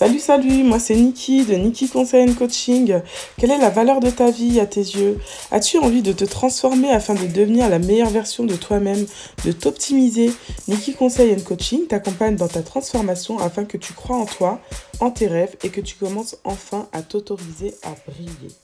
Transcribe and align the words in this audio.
Salut, 0.00 0.18
salut, 0.18 0.62
moi 0.62 0.78
c'est 0.78 0.96
Niki 0.96 1.44
de 1.44 1.56
Niki 1.56 1.86
Conseil 1.86 2.34
Coaching. 2.34 3.02
Quelle 3.36 3.50
est 3.50 3.58
la 3.58 3.68
valeur 3.68 4.00
de 4.00 4.08
ta 4.08 4.30
vie 4.30 4.58
à 4.58 4.64
tes 4.64 4.80
yeux? 4.80 5.18
As-tu 5.50 5.76
envie 5.76 6.00
de 6.00 6.12
te 6.12 6.24
transformer 6.24 6.90
afin 6.90 7.12
de 7.12 7.26
devenir 7.26 7.68
la 7.68 7.78
meilleure 7.78 8.08
version 8.08 8.44
de 8.44 8.54
toi-même, 8.56 9.04
de 9.44 9.52
t'optimiser? 9.52 10.32
Niki 10.68 10.94
Conseil 10.94 11.36
Coaching 11.42 11.86
t'accompagne 11.86 12.36
dans 12.36 12.48
ta 12.48 12.62
transformation 12.62 13.40
afin 13.40 13.66
que 13.66 13.76
tu 13.76 13.92
crois 13.92 14.16
en 14.16 14.24
toi, 14.24 14.58
en 15.00 15.10
tes 15.10 15.26
rêves 15.26 15.56
et 15.64 15.68
que 15.68 15.82
tu 15.82 15.96
commences 15.96 16.38
enfin 16.44 16.88
à 16.92 17.02
t'autoriser 17.02 17.74
à 17.82 17.94
briller. 18.10 18.54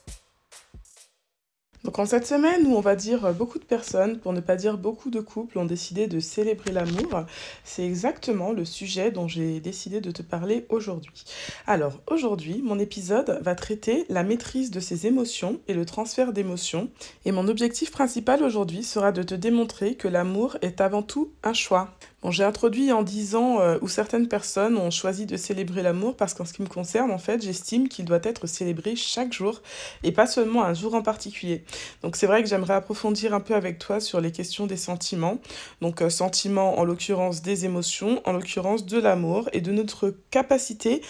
Donc 1.87 2.01
en 2.01 2.05
cette 2.05 2.27
semaine 2.27 2.67
où 2.67 2.75
on 2.75 2.81
va 2.81 2.97
dire 2.97 3.33
beaucoup 3.33 3.61
de 3.61 3.65
personnes, 3.65 4.19
pour 4.19 4.33
ne 4.33 4.41
pas 4.41 4.57
dire 4.57 4.77
beaucoup 4.77 5.09
de 5.09 5.21
couples, 5.21 5.57
ont 5.57 5.65
décidé 5.65 6.09
de 6.09 6.19
célébrer 6.19 6.73
l'amour, 6.73 7.23
c'est 7.63 7.87
exactement 7.87 8.51
le 8.51 8.65
sujet 8.65 9.13
dont 9.13 9.29
j'ai 9.29 9.61
décidé 9.61 10.01
de 10.01 10.11
te 10.11 10.23
parler 10.23 10.67
aujourd'hui. 10.69 11.23
Alors 11.65 12.01
aujourd'hui, 12.09 12.61
mon 12.61 12.81
épisode 12.81 13.39
va 13.41 13.55
traiter 13.55 14.05
la 14.09 14.25
maîtrise 14.25 14.73
de 14.73 14.81
ses 14.81 15.07
émotions 15.07 15.61
et 15.69 15.75
le 15.75 15.85
transfert 15.85 16.33
d'émotions. 16.33 16.91
Et 17.25 17.31
mon 17.31 17.47
objectif 17.47 17.93
principal 17.93 18.43
aujourd'hui 18.43 18.83
sera 18.83 19.13
de 19.13 19.23
te 19.23 19.37
démontrer 19.37 19.95
que 19.95 20.09
l'amour 20.09 20.57
est 20.63 20.81
avant 20.81 21.03
tout 21.03 21.31
un 21.45 21.53
choix. 21.53 21.97
J'ai 22.31 22.45
introduit 22.45 22.93
en 22.93 23.03
disant 23.03 23.61
euh, 23.61 23.79
où 23.83 23.89
certaines 23.89 24.29
personnes 24.29 24.77
ont 24.77 24.91
choisi 24.91 25.27
de 25.27 25.37
célébrer 25.37 25.83
l'amour 25.83 26.17
parce 26.17 26.35
qu'en 26.35 26.45
ce 26.45 26.53
qui 26.53 26.63
me 26.63 26.67
concerne, 26.67 27.11
en 27.11 27.19
fait, 27.19 27.43
j'estime 27.43 27.89
qu'il 27.89 28.05
doit 28.05 28.21
être 28.23 28.47
célébré 28.47 28.97
chaque 28.97 29.33
jour 29.33 29.63
et 30.03 30.13
pas 30.13 30.27
seulement 30.27 30.65
un 30.65 30.75
jour 30.75 30.95
en 30.95 31.03
particulier. 31.03 31.65
Donc 32.03 32.17
c'est 32.17 32.27
vrai 32.27 32.43
que 32.43 32.49
j'aimerais 32.49 32.75
approfondir 32.75 33.35
un 33.35 33.41
peu 33.41 33.55
avec 33.55 33.79
toi 33.79 34.01
sur 34.01 34.21
les 34.21 34.33
questions 34.33 34.67
des 34.67 34.77
sentiments. 34.77 35.39
Donc 35.81 36.03
euh, 36.03 36.11
sentiments 36.11 36.79
en 36.79 36.85
l'occurrence 36.85 37.43
des 37.43 37.65
émotions, 37.65 38.21
en 38.25 38.33
l'occurrence 38.33 38.87
de 38.87 38.99
l'amour 38.99 39.49
et 39.53 39.61
de 39.61 39.73
notre 39.73 40.15
capacité 40.31 41.03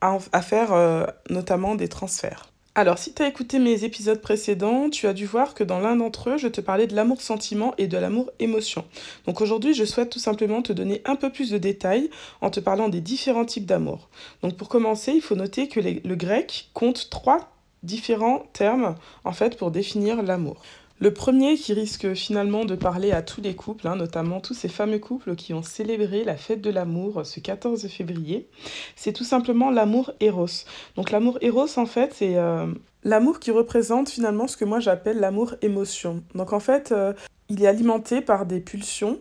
à, 0.00 0.42
faire 0.42 0.72
euh, 0.72 1.06
notamment 1.30 1.76
des 1.76 1.88
transferts. 1.88 2.51
Alors, 2.74 2.96
si 2.96 3.12
tu 3.12 3.22
as 3.22 3.28
écouté 3.28 3.58
mes 3.58 3.84
épisodes 3.84 4.22
précédents, 4.22 4.88
tu 4.88 5.06
as 5.06 5.12
dû 5.12 5.26
voir 5.26 5.52
que 5.52 5.62
dans 5.62 5.78
l'un 5.78 5.96
d'entre 5.96 6.30
eux, 6.30 6.38
je 6.38 6.48
te 6.48 6.62
parlais 6.62 6.86
de 6.86 6.96
l'amour-sentiment 6.96 7.74
et 7.76 7.86
de 7.86 7.98
l'amour-émotion. 7.98 8.86
Donc 9.26 9.42
aujourd'hui, 9.42 9.74
je 9.74 9.84
souhaite 9.84 10.08
tout 10.08 10.18
simplement 10.18 10.62
te 10.62 10.72
donner 10.72 11.02
un 11.04 11.16
peu 11.16 11.30
plus 11.30 11.50
de 11.50 11.58
détails 11.58 12.08
en 12.40 12.48
te 12.48 12.60
parlant 12.60 12.88
des 12.88 13.02
différents 13.02 13.44
types 13.44 13.66
d'amour. 13.66 14.08
Donc 14.42 14.56
pour 14.56 14.70
commencer, 14.70 15.12
il 15.12 15.20
faut 15.20 15.34
noter 15.34 15.68
que 15.68 15.80
le 15.80 16.14
grec 16.14 16.70
compte 16.72 17.10
trois 17.10 17.52
différents 17.82 18.46
termes 18.54 18.94
en 19.24 19.32
fait 19.32 19.58
pour 19.58 19.70
définir 19.70 20.22
l'amour. 20.22 20.62
Le 21.02 21.12
premier 21.12 21.56
qui 21.56 21.72
risque 21.72 22.14
finalement 22.14 22.64
de 22.64 22.76
parler 22.76 23.10
à 23.10 23.22
tous 23.22 23.40
les 23.40 23.56
couples, 23.56 23.88
hein, 23.88 23.96
notamment 23.96 24.38
tous 24.38 24.54
ces 24.54 24.68
fameux 24.68 25.00
couples 25.00 25.34
qui 25.34 25.52
ont 25.52 25.64
célébré 25.64 26.22
la 26.22 26.36
fête 26.36 26.60
de 26.60 26.70
l'amour 26.70 27.26
ce 27.26 27.40
14 27.40 27.88
février, 27.88 28.48
c'est 28.94 29.12
tout 29.12 29.24
simplement 29.24 29.72
l'amour 29.72 30.12
éros. 30.20 30.46
Donc 30.94 31.10
l'amour 31.10 31.38
éros, 31.40 31.76
en 31.76 31.86
fait, 31.86 32.14
c'est 32.14 32.36
euh, 32.36 32.72
l'amour 33.02 33.40
qui 33.40 33.50
représente 33.50 34.10
finalement 34.10 34.46
ce 34.46 34.56
que 34.56 34.64
moi 34.64 34.78
j'appelle 34.78 35.18
l'amour 35.18 35.56
émotion. 35.60 36.22
Donc 36.36 36.52
en 36.52 36.60
fait, 36.60 36.92
euh, 36.92 37.14
il 37.48 37.64
est 37.64 37.66
alimenté 37.66 38.20
par 38.20 38.46
des 38.46 38.60
pulsions 38.60 39.18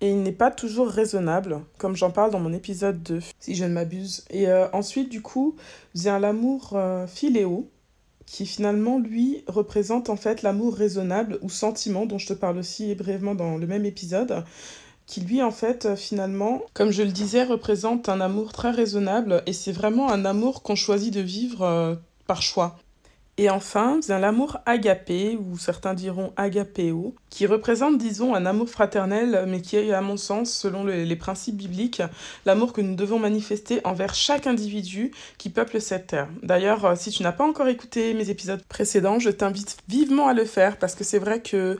et 0.00 0.08
il 0.08 0.22
n'est 0.22 0.32
pas 0.32 0.50
toujours 0.50 0.88
raisonnable, 0.88 1.60
comme 1.76 1.96
j'en 1.96 2.10
parle 2.10 2.30
dans 2.30 2.40
mon 2.40 2.54
épisode 2.54 3.02
2, 3.02 3.20
si 3.40 3.54
je 3.54 3.66
ne 3.66 3.74
m'abuse. 3.74 4.24
Et 4.30 4.48
euh, 4.48 4.68
ensuite, 4.72 5.10
du 5.10 5.20
coup, 5.20 5.54
vient 5.94 6.18
l'amour 6.18 6.80
philéo, 7.08 7.68
qui 8.30 8.46
finalement, 8.46 9.00
lui, 9.00 9.42
représente 9.48 10.08
en 10.08 10.14
fait 10.14 10.42
l'amour 10.42 10.76
raisonnable 10.76 11.40
ou 11.42 11.50
sentiment, 11.50 12.06
dont 12.06 12.18
je 12.18 12.28
te 12.28 12.32
parle 12.32 12.58
aussi 12.58 12.94
brièvement 12.94 13.34
dans 13.34 13.56
le 13.56 13.66
même 13.66 13.84
épisode, 13.84 14.44
qui 15.06 15.20
lui, 15.20 15.42
en 15.42 15.50
fait, 15.50 15.96
finalement, 15.96 16.62
comme 16.72 16.92
je 16.92 17.02
le 17.02 17.10
disais, 17.10 17.42
représente 17.42 18.08
un 18.08 18.20
amour 18.20 18.52
très 18.52 18.70
raisonnable, 18.70 19.42
et 19.46 19.52
c'est 19.52 19.72
vraiment 19.72 20.12
un 20.12 20.24
amour 20.24 20.62
qu'on 20.62 20.76
choisit 20.76 21.12
de 21.12 21.20
vivre 21.20 21.62
euh, 21.62 21.96
par 22.28 22.40
choix. 22.40 22.78
Et 23.36 23.48
enfin, 23.48 24.00
vient 24.06 24.18
l'amour 24.18 24.58
agapé, 24.66 25.38
ou 25.40 25.56
certains 25.56 25.94
diront 25.94 26.32
agapéo, 26.36 27.14
qui 27.30 27.46
représente, 27.46 27.96
disons, 27.96 28.34
un 28.34 28.44
amour 28.44 28.68
fraternel, 28.68 29.44
mais 29.48 29.62
qui 29.62 29.76
est, 29.76 29.92
à 29.92 30.02
mon 30.02 30.18
sens, 30.18 30.52
selon 30.52 30.84
les 30.84 31.16
principes 31.16 31.56
bibliques, 31.56 32.02
l'amour 32.44 32.74
que 32.74 32.82
nous 32.82 32.94
devons 32.94 33.18
manifester 33.18 33.80
envers 33.84 34.14
chaque 34.14 34.46
individu 34.46 35.12
qui 35.38 35.48
peuple 35.48 35.80
cette 35.80 36.08
terre. 36.08 36.28
D'ailleurs, 36.42 36.84
euh, 36.84 36.94
si 36.96 37.10
tu 37.10 37.22
n'as 37.22 37.32
pas 37.32 37.44
encore 37.44 37.68
écouté 37.68 38.12
mes 38.12 38.28
épisodes 38.28 38.62
précédents, 38.68 39.18
je 39.18 39.30
t'invite 39.30 39.78
vivement 39.88 40.28
à 40.28 40.34
le 40.34 40.44
faire, 40.44 40.76
parce 40.76 40.94
que 40.94 41.04
c'est 41.04 41.18
vrai 41.18 41.40
que 41.40 41.78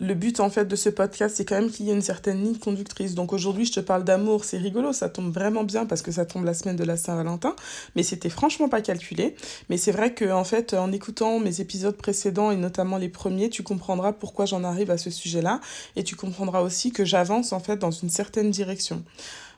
le 0.00 0.14
but 0.14 0.38
en 0.40 0.48
fait 0.48 0.64
de 0.66 0.76
ce 0.76 0.88
podcast, 0.88 1.36
c'est 1.36 1.44
quand 1.44 1.56
même 1.56 1.70
qu'il 1.70 1.86
y 1.86 1.90
ait 1.90 1.94
une 1.94 2.02
certaine 2.02 2.42
ligne 2.42 2.56
conductrice. 2.56 3.14
Donc 3.14 3.32
aujourd'hui, 3.32 3.64
je 3.64 3.72
te 3.72 3.80
parle 3.80 4.04
d'amour, 4.04 4.44
c'est 4.44 4.58
rigolo, 4.58 4.92
ça 4.92 5.08
tombe 5.08 5.32
vraiment 5.32 5.64
bien 5.64 5.86
parce 5.86 6.02
que 6.02 6.12
ça 6.12 6.24
tombe 6.24 6.44
la 6.44 6.54
semaine 6.54 6.76
de 6.76 6.84
la 6.84 6.96
Saint-Valentin, 6.96 7.56
mais 7.96 8.02
c'était 8.02 8.28
franchement 8.28 8.68
pas 8.68 8.80
calculé. 8.80 9.34
Mais 9.68 9.76
c'est 9.76 9.92
vrai 9.92 10.14
que 10.14 10.30
en 10.30 10.44
fait, 10.44 10.74
en 10.74 10.92
écoutant 10.92 11.40
mes 11.40 11.60
épisodes 11.60 11.96
précédents 11.96 12.50
et 12.50 12.56
notamment 12.56 12.96
les 12.96 13.08
premiers, 13.08 13.50
tu 13.50 13.62
comprendras 13.62 14.12
pourquoi 14.12 14.46
j'en 14.46 14.62
arrive 14.62 14.90
à 14.90 14.98
ce 14.98 15.10
sujet-là 15.10 15.60
et 15.96 16.04
tu 16.04 16.14
comprendras 16.14 16.60
aussi 16.60 16.92
que 16.92 17.04
j'avance 17.04 17.52
en 17.52 17.60
fait 17.60 17.76
dans 17.76 17.90
une 17.90 18.10
certaine 18.10 18.50
direction. 18.50 19.02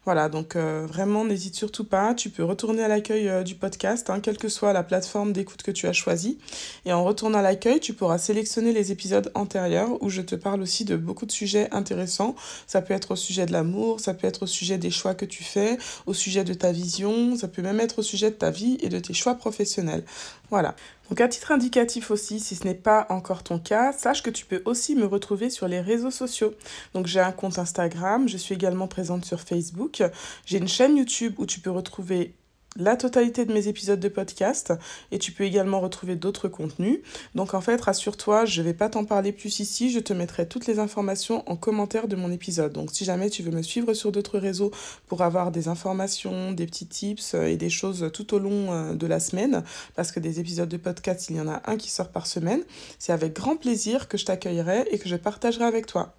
Voilà, 0.06 0.30
donc 0.30 0.56
euh, 0.56 0.86
vraiment, 0.88 1.26
n'hésite 1.26 1.54
surtout 1.54 1.84
pas. 1.84 2.14
Tu 2.14 2.30
peux 2.30 2.42
retourner 2.42 2.82
à 2.82 2.88
l'accueil 2.88 3.28
euh, 3.28 3.42
du 3.42 3.54
podcast, 3.54 4.08
hein, 4.08 4.20
quelle 4.20 4.38
que 4.38 4.48
soit 4.48 4.72
la 4.72 4.82
plateforme 4.82 5.34
d'écoute 5.34 5.62
que 5.62 5.70
tu 5.70 5.86
as 5.86 5.92
choisie. 5.92 6.38
Et 6.86 6.92
en 6.94 7.04
retournant 7.04 7.38
à 7.38 7.42
l'accueil, 7.42 7.80
tu 7.80 7.92
pourras 7.92 8.16
sélectionner 8.16 8.72
les 8.72 8.92
épisodes 8.92 9.30
antérieurs 9.34 10.02
où 10.02 10.08
je 10.08 10.22
te 10.22 10.34
parle 10.34 10.62
aussi 10.62 10.86
de 10.86 10.96
beaucoup 10.96 11.26
de 11.26 11.32
sujets 11.32 11.68
intéressants. 11.70 12.34
Ça 12.66 12.80
peut 12.80 12.94
être 12.94 13.10
au 13.10 13.16
sujet 13.16 13.44
de 13.44 13.52
l'amour, 13.52 14.00
ça 14.00 14.14
peut 14.14 14.26
être 14.26 14.44
au 14.44 14.46
sujet 14.46 14.78
des 14.78 14.90
choix 14.90 15.14
que 15.14 15.26
tu 15.26 15.44
fais, 15.44 15.76
au 16.06 16.14
sujet 16.14 16.44
de 16.44 16.54
ta 16.54 16.72
vision, 16.72 17.36
ça 17.36 17.46
peut 17.46 17.62
même 17.62 17.78
être 17.78 17.98
au 17.98 18.02
sujet 18.02 18.30
de 18.30 18.36
ta 18.36 18.50
vie 18.50 18.78
et 18.80 18.88
de 18.88 18.98
tes 18.98 19.12
choix 19.12 19.34
professionnels. 19.34 20.04
Voilà. 20.48 20.74
Donc 21.10 21.20
à 21.20 21.26
titre 21.26 21.50
indicatif 21.50 22.12
aussi, 22.12 22.38
si 22.38 22.54
ce 22.54 22.64
n'est 22.64 22.74
pas 22.74 23.06
encore 23.10 23.42
ton 23.42 23.58
cas, 23.58 23.92
sache 23.92 24.22
que 24.22 24.30
tu 24.30 24.46
peux 24.46 24.62
aussi 24.64 24.94
me 24.94 25.04
retrouver 25.04 25.50
sur 25.50 25.66
les 25.66 25.80
réseaux 25.80 26.12
sociaux. 26.12 26.54
Donc 26.94 27.08
j'ai 27.08 27.18
un 27.18 27.32
compte 27.32 27.58
Instagram, 27.58 28.28
je 28.28 28.36
suis 28.36 28.54
également 28.54 28.86
présente 28.86 29.24
sur 29.24 29.40
Facebook, 29.40 30.04
j'ai 30.46 30.58
une 30.58 30.68
chaîne 30.68 30.96
YouTube 30.96 31.34
où 31.38 31.46
tu 31.46 31.58
peux 31.58 31.70
retrouver 31.70 32.34
la 32.76 32.96
totalité 32.96 33.44
de 33.44 33.52
mes 33.52 33.66
épisodes 33.68 33.98
de 33.98 34.08
podcast 34.08 34.72
et 35.10 35.18
tu 35.18 35.32
peux 35.32 35.44
également 35.44 35.80
retrouver 35.80 36.14
d'autres 36.14 36.48
contenus. 36.48 37.00
Donc 37.34 37.54
en 37.54 37.60
fait, 37.60 37.80
rassure-toi, 37.80 38.44
je 38.44 38.60
ne 38.60 38.66
vais 38.66 38.74
pas 38.74 38.88
t'en 38.88 39.04
parler 39.04 39.32
plus 39.32 39.58
ici, 39.60 39.90
je 39.90 39.98
te 39.98 40.12
mettrai 40.12 40.46
toutes 40.46 40.66
les 40.66 40.78
informations 40.78 41.42
en 41.50 41.56
commentaire 41.56 42.06
de 42.06 42.16
mon 42.16 42.30
épisode. 42.30 42.72
Donc 42.72 42.90
si 42.92 43.04
jamais 43.04 43.28
tu 43.28 43.42
veux 43.42 43.50
me 43.50 43.62
suivre 43.62 43.92
sur 43.92 44.12
d'autres 44.12 44.38
réseaux 44.38 44.70
pour 45.08 45.22
avoir 45.22 45.50
des 45.50 45.68
informations, 45.68 46.52
des 46.52 46.66
petits 46.66 46.86
tips 46.86 47.34
et 47.34 47.56
des 47.56 47.70
choses 47.70 48.10
tout 48.12 48.34
au 48.34 48.38
long 48.38 48.72
euh, 48.72 48.94
de 48.94 49.06
la 49.06 49.18
semaine, 49.18 49.64
parce 49.96 50.12
que 50.12 50.20
des 50.20 50.38
épisodes 50.38 50.68
de 50.68 50.76
podcast, 50.76 51.28
il 51.30 51.36
y 51.36 51.40
en 51.40 51.48
a 51.48 51.62
un 51.66 51.76
qui 51.76 51.90
sort 51.90 52.08
par 52.08 52.26
semaine, 52.26 52.62
c'est 52.98 53.12
avec 53.12 53.34
grand 53.34 53.56
plaisir 53.56 54.08
que 54.08 54.16
je 54.16 54.24
t'accueillerai 54.24 54.86
et 54.92 54.98
que 54.98 55.08
je 55.08 55.16
partagerai 55.16 55.64
avec 55.64 55.86
toi. 55.86 56.14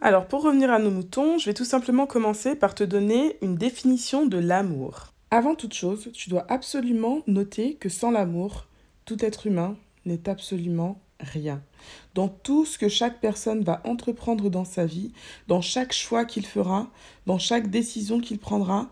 Alors 0.00 0.26
pour 0.26 0.42
revenir 0.42 0.70
à 0.70 0.78
nos 0.78 0.92
moutons, 0.92 1.38
je 1.38 1.46
vais 1.46 1.54
tout 1.54 1.64
simplement 1.64 2.06
commencer 2.06 2.54
par 2.54 2.76
te 2.76 2.84
donner 2.84 3.36
une 3.42 3.56
définition 3.56 4.26
de 4.26 4.38
l'amour. 4.38 5.12
Avant 5.30 5.54
toute 5.54 5.74
chose, 5.74 6.10
tu 6.14 6.30
dois 6.30 6.46
absolument 6.48 7.20
noter 7.26 7.74
que 7.74 7.90
sans 7.90 8.10
l'amour, 8.10 8.66
tout 9.04 9.22
être 9.22 9.46
humain 9.46 9.76
n'est 10.06 10.26
absolument 10.26 11.02
rien. 11.20 11.62
Dans 12.14 12.28
tout 12.28 12.64
ce 12.64 12.78
que 12.78 12.88
chaque 12.88 13.20
personne 13.20 13.62
va 13.62 13.82
entreprendre 13.84 14.48
dans 14.48 14.64
sa 14.64 14.86
vie, 14.86 15.12
dans 15.46 15.60
chaque 15.60 15.92
choix 15.92 16.24
qu'il 16.24 16.46
fera, 16.46 16.90
dans 17.26 17.38
chaque 17.38 17.68
décision 17.68 18.20
qu'il 18.20 18.38
prendra, 18.38 18.90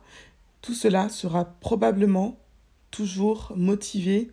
tout 0.61 0.75
cela 0.75 1.09
sera 1.09 1.47
probablement 1.61 2.39
toujours 2.91 3.53
motivé 3.57 4.31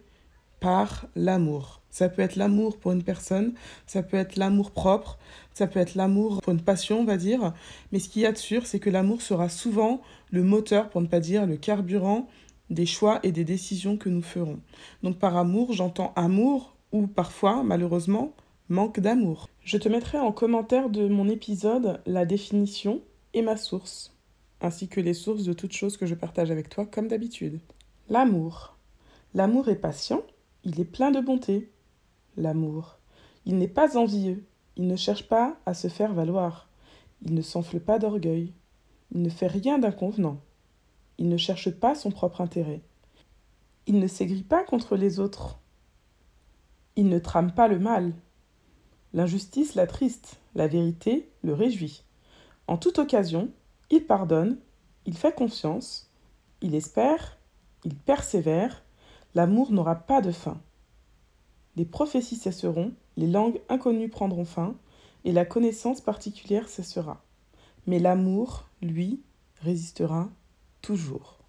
par 0.60 1.06
l'amour. 1.16 1.83
Ça 1.94 2.10
peut 2.10 2.24
être 2.24 2.38
l'amour 2.38 2.78
pour 2.78 2.92
une 2.92 3.04
personne, 3.04 3.54
ça 3.86 4.02
peut 4.02 4.18
être 4.18 4.36
l'amour 4.36 4.72
propre, 4.72 5.20
ça 5.54 5.68
peut 5.68 5.80
être 5.80 5.94
l'amour 5.94 6.42
pour 6.42 6.52
une 6.52 6.60
passion, 6.60 7.02
on 7.02 7.06
va 7.06 7.18
dire. 7.18 7.54
Mais 7.92 8.00
ce 8.00 8.10
qu'il 8.10 8.24
y 8.24 8.26
a 8.26 8.32
de 8.32 8.38
sûr, 8.38 8.66
c'est 8.66 8.80
que 8.80 8.90
l'amour 8.90 9.22
sera 9.22 9.48
souvent 9.48 10.02
le 10.32 10.42
moteur, 10.42 10.90
pour 10.90 11.02
ne 11.02 11.06
pas 11.06 11.20
dire 11.20 11.46
le 11.46 11.56
carburant, 11.56 12.28
des 12.72 12.88
choix 12.88 13.20
et 13.22 13.32
des 13.32 13.44
décisions 13.46 13.96
que 13.96 14.10
nous 14.10 14.24
ferons. 14.24 14.60
Donc 15.04 15.20
par 15.20 15.38
amour, 15.38 15.72
j'entends 15.72 16.14
amour 16.16 16.76
ou 16.92 17.06
parfois, 17.06 17.62
malheureusement, 17.62 18.34
manque 18.70 19.00
d'amour. 19.00 19.48
Je 19.64 19.78
te 19.78 19.88
mettrai 19.88 20.18
en 20.18 20.32
commentaire 20.32 20.90
de 20.90 21.08
mon 21.08 21.30
épisode 21.30 22.02
la 22.08 22.26
définition 22.26 23.04
et 23.36 23.44
ma 23.44 23.56
source, 23.56 24.16
ainsi 24.62 24.88
que 24.88 25.00
les 25.00 25.14
sources 25.14 25.44
de 25.44 25.54
toutes 25.54 25.74
choses 25.74 25.98
que 25.98 26.08
je 26.08 26.16
partage 26.16 26.50
avec 26.50 26.70
toi 26.70 26.88
comme 26.88 27.08
d'habitude. 27.08 27.60
L'amour. 28.10 28.80
L'amour 29.36 29.70
est 29.70 29.76
patient, 29.76 30.24
il 30.64 30.80
est 30.80 30.86
plein 30.86 31.12
de 31.12 31.20
bonté, 31.20 31.70
l'amour. 32.38 32.98
Il 33.46 33.58
n'est 33.58 33.68
pas 33.68 33.98
envieux, 33.98 34.46
il 34.78 34.88
ne 34.88 34.96
cherche 34.96 35.28
pas 35.28 35.58
à 35.66 35.74
se 35.74 35.88
faire 35.88 36.14
valoir, 36.14 36.70
il 37.22 37.34
ne 37.34 37.42
s'enfle 37.42 37.80
pas 37.80 38.00
d'orgueil, 38.00 38.54
il 39.12 39.22
ne 39.22 39.30
fait 39.30 39.48
rien 39.48 39.78
d'inconvenant, 39.80 40.40
il 41.18 41.30
ne 41.30 41.38
cherche 41.38 41.70
pas 41.72 41.96
son 41.96 42.12
propre 42.12 42.42
intérêt, 42.42 42.82
il 43.86 44.00
ne 44.00 44.08
s'aigrit 44.08 44.44
pas 44.44 44.64
contre 44.64 44.96
les 44.96 45.20
autres, 45.20 45.60
il 46.96 47.10
ne 47.10 47.20
trame 47.20 47.54
pas 47.54 47.68
le 47.68 47.80
mal. 47.80 48.14
L'injustice 49.14 49.76
l'attriste, 49.76 50.40
la 50.56 50.68
vérité 50.68 51.30
le 51.44 51.54
réjouit. 51.54 52.04
En 52.68 52.78
toute 52.78 53.00
occasion, 53.00 53.52
il 53.90 54.06
pardonne, 54.06 54.58
il 55.06 55.18
fait 55.18 55.36
confiance, 55.36 56.10
il 56.62 56.76
espère, 56.76 57.38
il 57.84 57.96
persévère, 57.96 58.84
l'amour 59.36 59.72
n'aura 59.72 59.96
pas 59.96 60.22
de 60.22 60.32
fin. 60.32 60.60
Les 61.76 61.86
prophéties 61.86 62.36
cesseront, 62.36 62.94
les 63.18 63.28
langues 63.28 63.60
inconnues 63.70 64.10
prendront 64.10 64.46
fin, 64.46 64.76
et 65.26 65.32
la 65.32 65.46
connaissance 65.46 66.02
particulière 66.02 66.70
cessera. 66.70 67.24
Mais 67.88 68.00
l'amour, 68.00 68.66
lui, 68.82 69.22
résistera 69.62 70.30
toujours. 70.82 71.40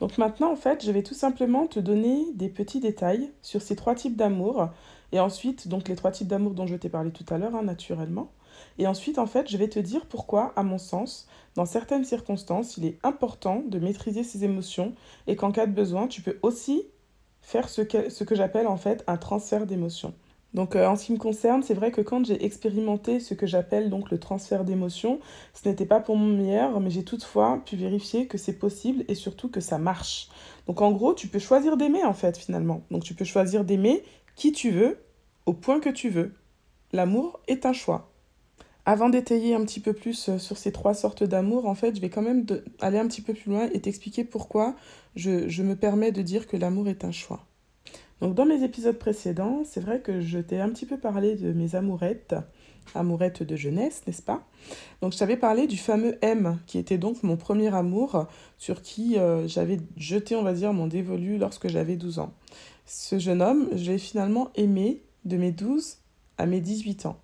Donc 0.00 0.18
maintenant, 0.18 0.52
en 0.52 0.56
fait, 0.56 0.84
je 0.84 0.90
vais 0.90 1.02
tout 1.02 1.14
simplement 1.14 1.66
te 1.66 1.80
donner 1.80 2.26
des 2.34 2.48
petits 2.48 2.80
détails 2.80 3.30
sur 3.40 3.62
ces 3.62 3.76
trois 3.76 3.94
types 3.94 4.16
d'amour. 4.16 4.68
Et 5.12 5.20
ensuite, 5.20 5.68
donc 5.68 5.88
les 5.88 5.96
trois 5.96 6.10
types 6.10 6.28
d'amour 6.28 6.52
dont 6.52 6.66
je 6.66 6.76
t'ai 6.76 6.88
parlé 6.88 7.10
tout 7.10 7.24
à 7.32 7.38
l'heure, 7.38 7.54
hein, 7.54 7.62
naturellement. 7.62 8.30
Et 8.78 8.86
ensuite, 8.86 9.18
en 9.18 9.26
fait, 9.26 9.50
je 9.50 9.56
vais 9.56 9.68
te 9.68 9.78
dire 9.78 10.06
pourquoi, 10.06 10.52
à 10.56 10.62
mon 10.62 10.78
sens, 10.78 11.28
dans 11.54 11.66
certaines 11.66 12.04
circonstances, 12.04 12.76
il 12.76 12.84
est 12.84 12.98
important 13.02 13.62
de 13.66 13.78
maîtriser 13.78 14.22
ses 14.22 14.44
émotions 14.44 14.94
et 15.26 15.36
qu'en 15.36 15.52
cas 15.52 15.66
de 15.66 15.72
besoin, 15.72 16.08
tu 16.08 16.22
peux 16.22 16.38
aussi 16.42 16.84
faire 17.46 17.68
ce 17.68 17.80
que, 17.80 18.34
j'appelle 18.34 18.66
en 18.66 18.76
fait 18.76 19.04
un 19.06 19.16
transfert 19.16 19.66
d'émotions. 19.66 20.12
Donc 20.52 20.74
euh, 20.74 20.84
en 20.88 20.96
ce 20.96 21.04
qui 21.06 21.12
me 21.12 21.16
concerne, 21.16 21.62
c'est 21.62 21.74
vrai 21.74 21.92
que 21.92 22.00
quand 22.00 22.26
j'ai 22.26 22.44
expérimenté 22.44 23.20
ce 23.20 23.34
que 23.34 23.46
j'appelle 23.46 23.88
donc 23.88 24.10
le 24.10 24.18
transfert 24.18 24.64
d'émotions, 24.64 25.20
ce 25.54 25.68
n'était 25.68 25.86
pas 25.86 26.00
pour 26.00 26.16
mon 26.16 26.36
meilleur, 26.36 26.80
mais 26.80 26.90
j'ai 26.90 27.04
toutefois 27.04 27.62
pu 27.64 27.76
vérifier 27.76 28.26
que 28.26 28.36
c'est 28.36 28.58
possible 28.58 29.04
et 29.06 29.14
surtout 29.14 29.48
que 29.48 29.60
ça 29.60 29.78
marche. 29.78 30.28
Donc 30.66 30.82
en 30.82 30.90
gros, 30.90 31.14
tu 31.14 31.28
peux 31.28 31.38
choisir 31.38 31.76
d'aimer 31.76 32.02
en 32.02 32.14
fait 32.14 32.36
finalement. 32.36 32.82
Donc 32.90 33.04
tu 33.04 33.14
peux 33.14 33.24
choisir 33.24 33.64
d'aimer 33.64 34.02
qui 34.34 34.50
tu 34.50 34.72
veux, 34.72 34.98
au 35.46 35.52
point 35.52 35.78
que 35.78 35.90
tu 35.90 36.08
veux. 36.08 36.34
L'amour 36.92 37.38
est 37.46 37.64
un 37.64 37.72
choix. 37.72 38.10
Avant 38.88 39.08
d'étayer 39.08 39.56
un 39.56 39.64
petit 39.64 39.80
peu 39.80 39.92
plus 39.92 40.28
euh, 40.28 40.38
sur 40.38 40.56
ces 40.56 40.70
trois 40.70 40.94
sortes 40.94 41.24
d'amour, 41.24 41.66
en 41.66 41.74
fait, 41.74 41.96
je 41.96 42.00
vais 42.00 42.08
quand 42.08 42.22
même 42.22 42.46
aller 42.80 42.98
un 42.98 43.08
petit 43.08 43.20
peu 43.20 43.34
plus 43.34 43.50
loin 43.50 43.68
et 43.72 43.80
t'expliquer 43.80 44.22
pourquoi 44.22 44.76
je, 45.16 45.62
me 45.62 45.74
permets 45.74 46.12
de 46.12 46.22
dire 46.22 46.46
que 46.46 46.56
l'amour 46.56 46.86
est 46.86 47.04
un 47.04 47.10
choix. 47.10 47.44
Donc 48.20 48.36
dans 48.36 48.46
mes 48.46 48.62
épisodes 48.62 48.96
précédents, 48.96 49.62
c'est 49.64 49.80
vrai 49.80 50.00
que 50.00 50.20
je 50.20 50.38
t'ai 50.38 50.60
un 50.60 50.68
petit 50.68 50.86
peu 50.86 50.98
parlé 50.98 51.34
de 51.34 51.52
mes 51.52 51.74
amourettes, 51.74 52.36
amourettes 52.94 53.42
de 53.42 53.56
jeunesse, 53.56 54.02
n'est-ce 54.06 54.22
pas? 54.22 54.46
Donc 55.02 55.12
je 55.12 55.18
t'avais 55.18 55.36
parlé 55.36 55.66
du 55.66 55.76
fameux 55.76 56.16
M, 56.22 56.56
qui 56.66 56.78
était 56.78 56.96
donc 56.96 57.24
mon 57.24 57.36
premier 57.36 57.74
amour, 57.74 58.26
sur 58.56 58.82
qui 58.82 59.18
euh, 59.18 59.48
j'avais 59.48 59.80
jeté, 59.96 60.36
on 60.36 60.44
va 60.44 60.52
dire, 60.52 60.72
mon 60.72 60.86
dévolu 60.86 61.38
lorsque 61.38 61.66
j'avais 61.68 61.96
12 61.96 62.20
ans. 62.20 62.32
Ce 62.84 63.18
jeune 63.18 63.42
homme, 63.42 63.68
je 63.74 63.90
l'ai 63.90 63.98
finalement 63.98 64.50
aimé 64.54 65.02
de 65.24 65.36
mes 65.36 65.50
12 65.50 65.98
à 66.38 66.46
mes 66.46 66.60
18 66.60 67.06
ans. 67.06 67.20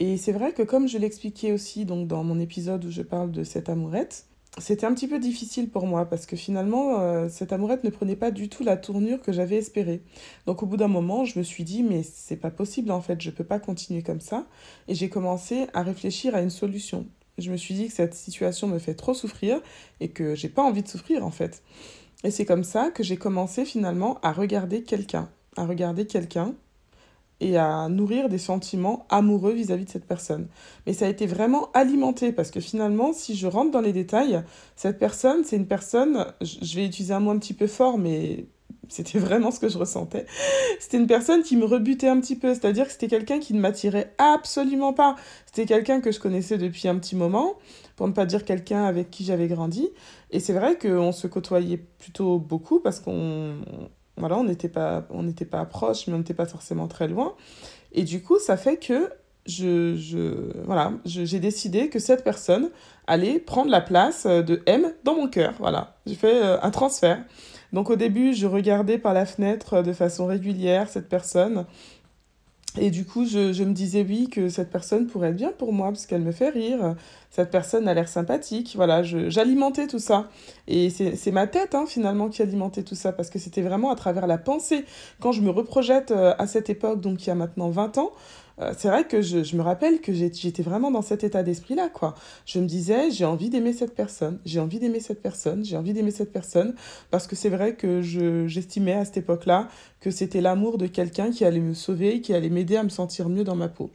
Et 0.00 0.16
c'est 0.16 0.32
vrai 0.32 0.52
que 0.52 0.62
comme 0.62 0.88
je 0.88 0.96
l'expliquais 0.96 1.52
aussi 1.52 1.84
donc 1.84 2.08
dans 2.08 2.24
mon 2.24 2.40
épisode 2.40 2.82
où 2.86 2.90
je 2.90 3.02
parle 3.02 3.30
de 3.30 3.44
cette 3.44 3.68
amourette, 3.68 4.24
c'était 4.56 4.86
un 4.86 4.94
petit 4.94 5.06
peu 5.06 5.18
difficile 5.18 5.68
pour 5.68 5.86
moi 5.86 6.06
parce 6.06 6.24
que 6.24 6.36
finalement 6.36 7.00
euh, 7.00 7.28
cette 7.28 7.52
amourette 7.52 7.84
ne 7.84 7.90
prenait 7.90 8.16
pas 8.16 8.30
du 8.30 8.48
tout 8.48 8.64
la 8.64 8.78
tournure 8.78 9.20
que 9.20 9.30
j'avais 9.30 9.56
espérée. 9.56 10.00
Donc 10.46 10.62
au 10.62 10.66
bout 10.66 10.78
d'un 10.78 10.88
moment, 10.88 11.26
je 11.26 11.38
me 11.38 11.44
suis 11.44 11.64
dit 11.64 11.82
mais 11.82 12.02
c'est 12.02 12.36
pas 12.36 12.50
possible 12.50 12.90
en 12.92 13.02
fait, 13.02 13.20
je 13.20 13.30
peux 13.30 13.44
pas 13.44 13.58
continuer 13.58 14.02
comme 14.02 14.22
ça 14.22 14.46
et 14.88 14.94
j'ai 14.94 15.10
commencé 15.10 15.66
à 15.74 15.82
réfléchir 15.82 16.34
à 16.34 16.40
une 16.40 16.50
solution. 16.50 17.06
Je 17.36 17.50
me 17.52 17.58
suis 17.58 17.74
dit 17.74 17.88
que 17.88 17.92
cette 17.92 18.14
situation 18.14 18.68
me 18.68 18.78
fait 18.78 18.94
trop 18.94 19.12
souffrir 19.12 19.60
et 20.00 20.08
que 20.08 20.34
j'ai 20.34 20.48
pas 20.48 20.62
envie 20.62 20.82
de 20.82 20.88
souffrir 20.88 21.26
en 21.26 21.30
fait. 21.30 21.62
Et 22.24 22.30
c'est 22.30 22.46
comme 22.46 22.64
ça 22.64 22.90
que 22.90 23.02
j'ai 23.02 23.18
commencé 23.18 23.66
finalement 23.66 24.18
à 24.22 24.32
regarder 24.32 24.82
quelqu'un, 24.82 25.28
à 25.58 25.66
regarder 25.66 26.06
quelqu'un 26.06 26.54
et 27.40 27.56
à 27.56 27.88
nourrir 27.88 28.28
des 28.28 28.38
sentiments 28.38 29.06
amoureux 29.08 29.52
vis-à-vis 29.52 29.84
de 29.84 29.90
cette 29.90 30.06
personne. 30.06 30.48
Mais 30.86 30.92
ça 30.92 31.06
a 31.06 31.08
été 31.08 31.26
vraiment 31.26 31.70
alimenté 31.72 32.32
parce 32.32 32.50
que 32.50 32.60
finalement, 32.60 33.12
si 33.12 33.34
je 33.34 33.46
rentre 33.46 33.70
dans 33.70 33.80
les 33.80 33.92
détails, 33.92 34.42
cette 34.76 34.98
personne, 34.98 35.44
c'est 35.44 35.56
une 35.56 35.66
personne, 35.66 36.26
je 36.42 36.76
vais 36.76 36.86
utiliser 36.86 37.14
un 37.14 37.20
mot 37.20 37.30
un 37.30 37.38
petit 37.38 37.54
peu 37.54 37.66
fort, 37.66 37.98
mais 37.98 38.46
c'était 38.88 39.18
vraiment 39.18 39.50
ce 39.50 39.60
que 39.60 39.68
je 39.68 39.78
ressentais. 39.78 40.26
C'était 40.80 40.96
une 40.96 41.06
personne 41.06 41.42
qui 41.42 41.56
me 41.56 41.64
rebutait 41.64 42.08
un 42.08 42.20
petit 42.20 42.36
peu, 42.36 42.48
c'est-à-dire 42.48 42.86
que 42.86 42.92
c'était 42.92 43.08
quelqu'un 43.08 43.38
qui 43.38 43.54
ne 43.54 43.60
m'attirait 43.60 44.12
absolument 44.18 44.92
pas. 44.92 45.16
C'était 45.46 45.66
quelqu'un 45.66 46.00
que 46.00 46.12
je 46.12 46.20
connaissais 46.20 46.58
depuis 46.58 46.88
un 46.88 46.96
petit 46.98 47.16
moment, 47.16 47.54
pour 47.96 48.08
ne 48.08 48.12
pas 48.12 48.26
dire 48.26 48.44
quelqu'un 48.44 48.84
avec 48.84 49.10
qui 49.10 49.24
j'avais 49.24 49.46
grandi. 49.46 49.88
Et 50.30 50.40
c'est 50.40 50.52
vrai 50.52 50.76
qu'on 50.76 51.12
se 51.12 51.26
côtoyait 51.26 51.78
plutôt 51.98 52.38
beaucoup 52.38 52.80
parce 52.80 53.00
qu'on 53.00 53.54
voilà, 54.20 54.38
on 54.38 54.44
n'était 54.44 54.68
pas, 54.68 55.06
on 55.10 55.30
pas 55.32 55.64
proches, 55.64 56.06
mais 56.06 56.14
on 56.14 56.18
n'était 56.18 56.34
pas 56.34 56.46
forcément 56.46 56.86
très 56.86 57.08
loin. 57.08 57.34
Et 57.92 58.04
du 58.04 58.22
coup, 58.22 58.38
ça 58.38 58.56
fait 58.56 58.76
que 58.76 59.10
je, 59.46 59.96
je 59.96 60.52
voilà, 60.64 60.92
j'ai 61.04 61.40
décidé 61.40 61.88
que 61.88 61.98
cette 61.98 62.22
personne 62.22 62.70
allait 63.06 63.38
prendre 63.38 63.70
la 63.70 63.80
place 63.80 64.26
de 64.26 64.62
M 64.66 64.92
dans 65.04 65.14
mon 65.14 65.28
cœur. 65.28 65.54
Voilà, 65.58 65.96
j'ai 66.06 66.14
fait 66.14 66.42
euh, 66.42 66.60
un 66.62 66.70
transfert. 66.70 67.24
Donc 67.72 67.90
au 67.90 67.96
début, 67.96 68.34
je 68.34 68.46
regardais 68.46 68.98
par 68.98 69.14
la 69.14 69.26
fenêtre 69.26 69.82
de 69.82 69.92
façon 69.92 70.26
régulière 70.26 70.88
cette 70.88 71.08
personne 71.08 71.66
et 72.78 72.90
du 72.90 73.04
coup, 73.04 73.26
je, 73.26 73.52
je, 73.52 73.64
me 73.64 73.72
disais 73.72 74.04
oui, 74.08 74.28
que 74.28 74.48
cette 74.48 74.70
personne 74.70 75.06
pourrait 75.06 75.30
être 75.30 75.36
bien 75.36 75.52
pour 75.56 75.72
moi, 75.72 75.88
parce 75.88 76.06
qu'elle 76.06 76.22
me 76.22 76.30
fait 76.30 76.50
rire, 76.50 76.94
cette 77.30 77.50
personne 77.50 77.88
a 77.88 77.94
l'air 77.94 78.08
sympathique, 78.08 78.72
voilà, 78.76 79.02
j'alimentais 79.02 79.86
tout 79.86 79.98
ça. 79.98 80.28
Et 80.68 80.90
c'est 80.90 81.30
ma 81.32 81.46
tête, 81.46 81.74
hein, 81.74 81.84
finalement, 81.86 82.28
qui 82.28 82.42
alimentait 82.42 82.82
tout 82.82 82.94
ça, 82.94 83.12
parce 83.12 83.30
que 83.30 83.38
c'était 83.38 83.62
vraiment 83.62 83.90
à 83.90 83.96
travers 83.96 84.26
la 84.26 84.38
pensée. 84.38 84.84
Quand 85.20 85.32
je 85.32 85.40
me 85.40 85.50
reprojette 85.50 86.10
euh, 86.10 86.34
à 86.38 86.46
cette 86.46 86.70
époque, 86.70 87.00
donc 87.00 87.24
il 87.24 87.28
y 87.28 87.30
a 87.30 87.34
maintenant 87.34 87.70
20 87.70 87.98
ans, 87.98 88.12
euh, 88.60 88.72
c'est 88.76 88.88
vrai 88.88 89.06
que 89.06 89.22
je, 89.22 89.42
je, 89.42 89.56
me 89.56 89.62
rappelle 89.62 90.00
que 90.00 90.12
j'étais 90.12 90.62
vraiment 90.62 90.90
dans 90.90 91.02
cet 91.02 91.24
état 91.24 91.42
d'esprit-là, 91.42 91.88
quoi. 91.88 92.14
Je 92.44 92.58
me 92.58 92.66
disais, 92.66 93.10
j'ai 93.10 93.24
envie 93.24 93.48
d'aimer 93.48 93.72
cette 93.72 93.94
personne, 93.94 94.38
j'ai 94.44 94.60
envie 94.60 94.78
d'aimer 94.78 95.00
cette 95.00 95.22
personne, 95.22 95.64
j'ai 95.64 95.76
envie 95.76 95.92
d'aimer 95.92 96.10
cette 96.10 96.32
personne, 96.32 96.74
parce 97.10 97.26
que 97.26 97.36
c'est 97.36 97.48
vrai 97.48 97.74
que 97.74 98.02
j'estimais 98.02 98.94
à 98.94 99.04
cette 99.04 99.18
époque-là 99.18 99.68
que 100.00 100.10
c'était 100.10 100.40
l'amour 100.40 100.78
de 100.78 100.86
quelqu'un 100.86 101.30
qui 101.30 101.44
allait 101.44 101.60
me 101.60 101.74
sauver, 101.74 102.20
qui 102.20 102.34
allait 102.34 102.50
m'aider 102.50 102.76
à 102.76 102.82
me 102.82 102.88
sentir 102.90 103.28
mieux 103.28 103.44
dans 103.44 103.56
ma 103.56 103.68
peau. 103.68 103.90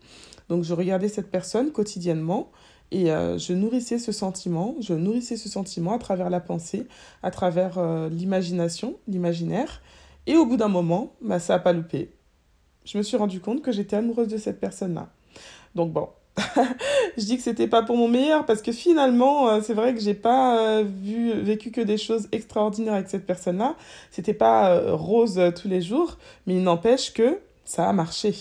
Donc 0.49 0.63
je 0.63 0.73
regardais 0.73 1.09
cette 1.09 1.29
personne 1.29 1.71
quotidiennement, 1.71 2.51
et 2.91 3.11
euh, 3.11 3.37
je 3.37 3.53
nourrissais 3.53 3.99
ce 3.99 4.11
sentiment, 4.11 4.75
je 4.79 4.93
nourrissais 4.93 5.37
ce 5.37 5.49
sentiment 5.49 5.93
à 5.93 5.99
travers 5.99 6.29
la 6.29 6.39
pensée, 6.39 6.87
à 7.23 7.31
travers 7.31 7.77
euh, 7.77 8.09
l'imagination, 8.09 8.95
l'imaginaire. 9.07 9.81
Et 10.27 10.35
au 10.37 10.45
bout 10.45 10.57
d'un 10.57 10.67
moment, 10.67 11.13
bah, 11.21 11.39
ça 11.39 11.53
n'a 11.53 11.59
pas 11.59 11.73
loupé 11.73 12.11
je 12.85 12.97
me 12.97 13.03
suis 13.03 13.17
rendu 13.17 13.39
compte 13.39 13.61
que 13.61 13.71
j'étais 13.71 13.95
amoureuse 13.95 14.27
de 14.27 14.37
cette 14.37 14.59
personne-là. 14.59 15.09
Donc 15.75 15.91
bon, 15.91 16.07
je 17.17 17.23
dis 17.23 17.37
que 17.37 17.43
c'était 17.43 17.67
pas 17.67 17.81
pour 17.81 17.97
mon 17.97 18.07
meilleur 18.07 18.45
parce 18.45 18.61
que 18.61 18.71
finalement, 18.71 19.49
euh, 19.49 19.61
c'est 19.61 19.73
vrai 19.73 19.93
que 19.93 20.01
j'ai 20.01 20.13
pas 20.13 20.59
euh, 20.59 20.83
vu, 20.83 21.31
vécu 21.41 21.71
que 21.71 21.81
des 21.81 21.97
choses 21.97 22.27
extraordinaires 22.31 22.93
avec 22.93 23.09
cette 23.09 23.25
personne-là. 23.25 23.75
C'était 24.11 24.33
pas 24.33 24.71
euh, 24.71 24.95
rose 24.95 25.39
tous 25.59 25.67
les 25.67 25.81
jours, 25.81 26.17
mais 26.45 26.55
il 26.55 26.63
n'empêche 26.63 27.13
que 27.13 27.39
ça 27.63 27.87
a 27.89 27.93
marché. 27.93 28.35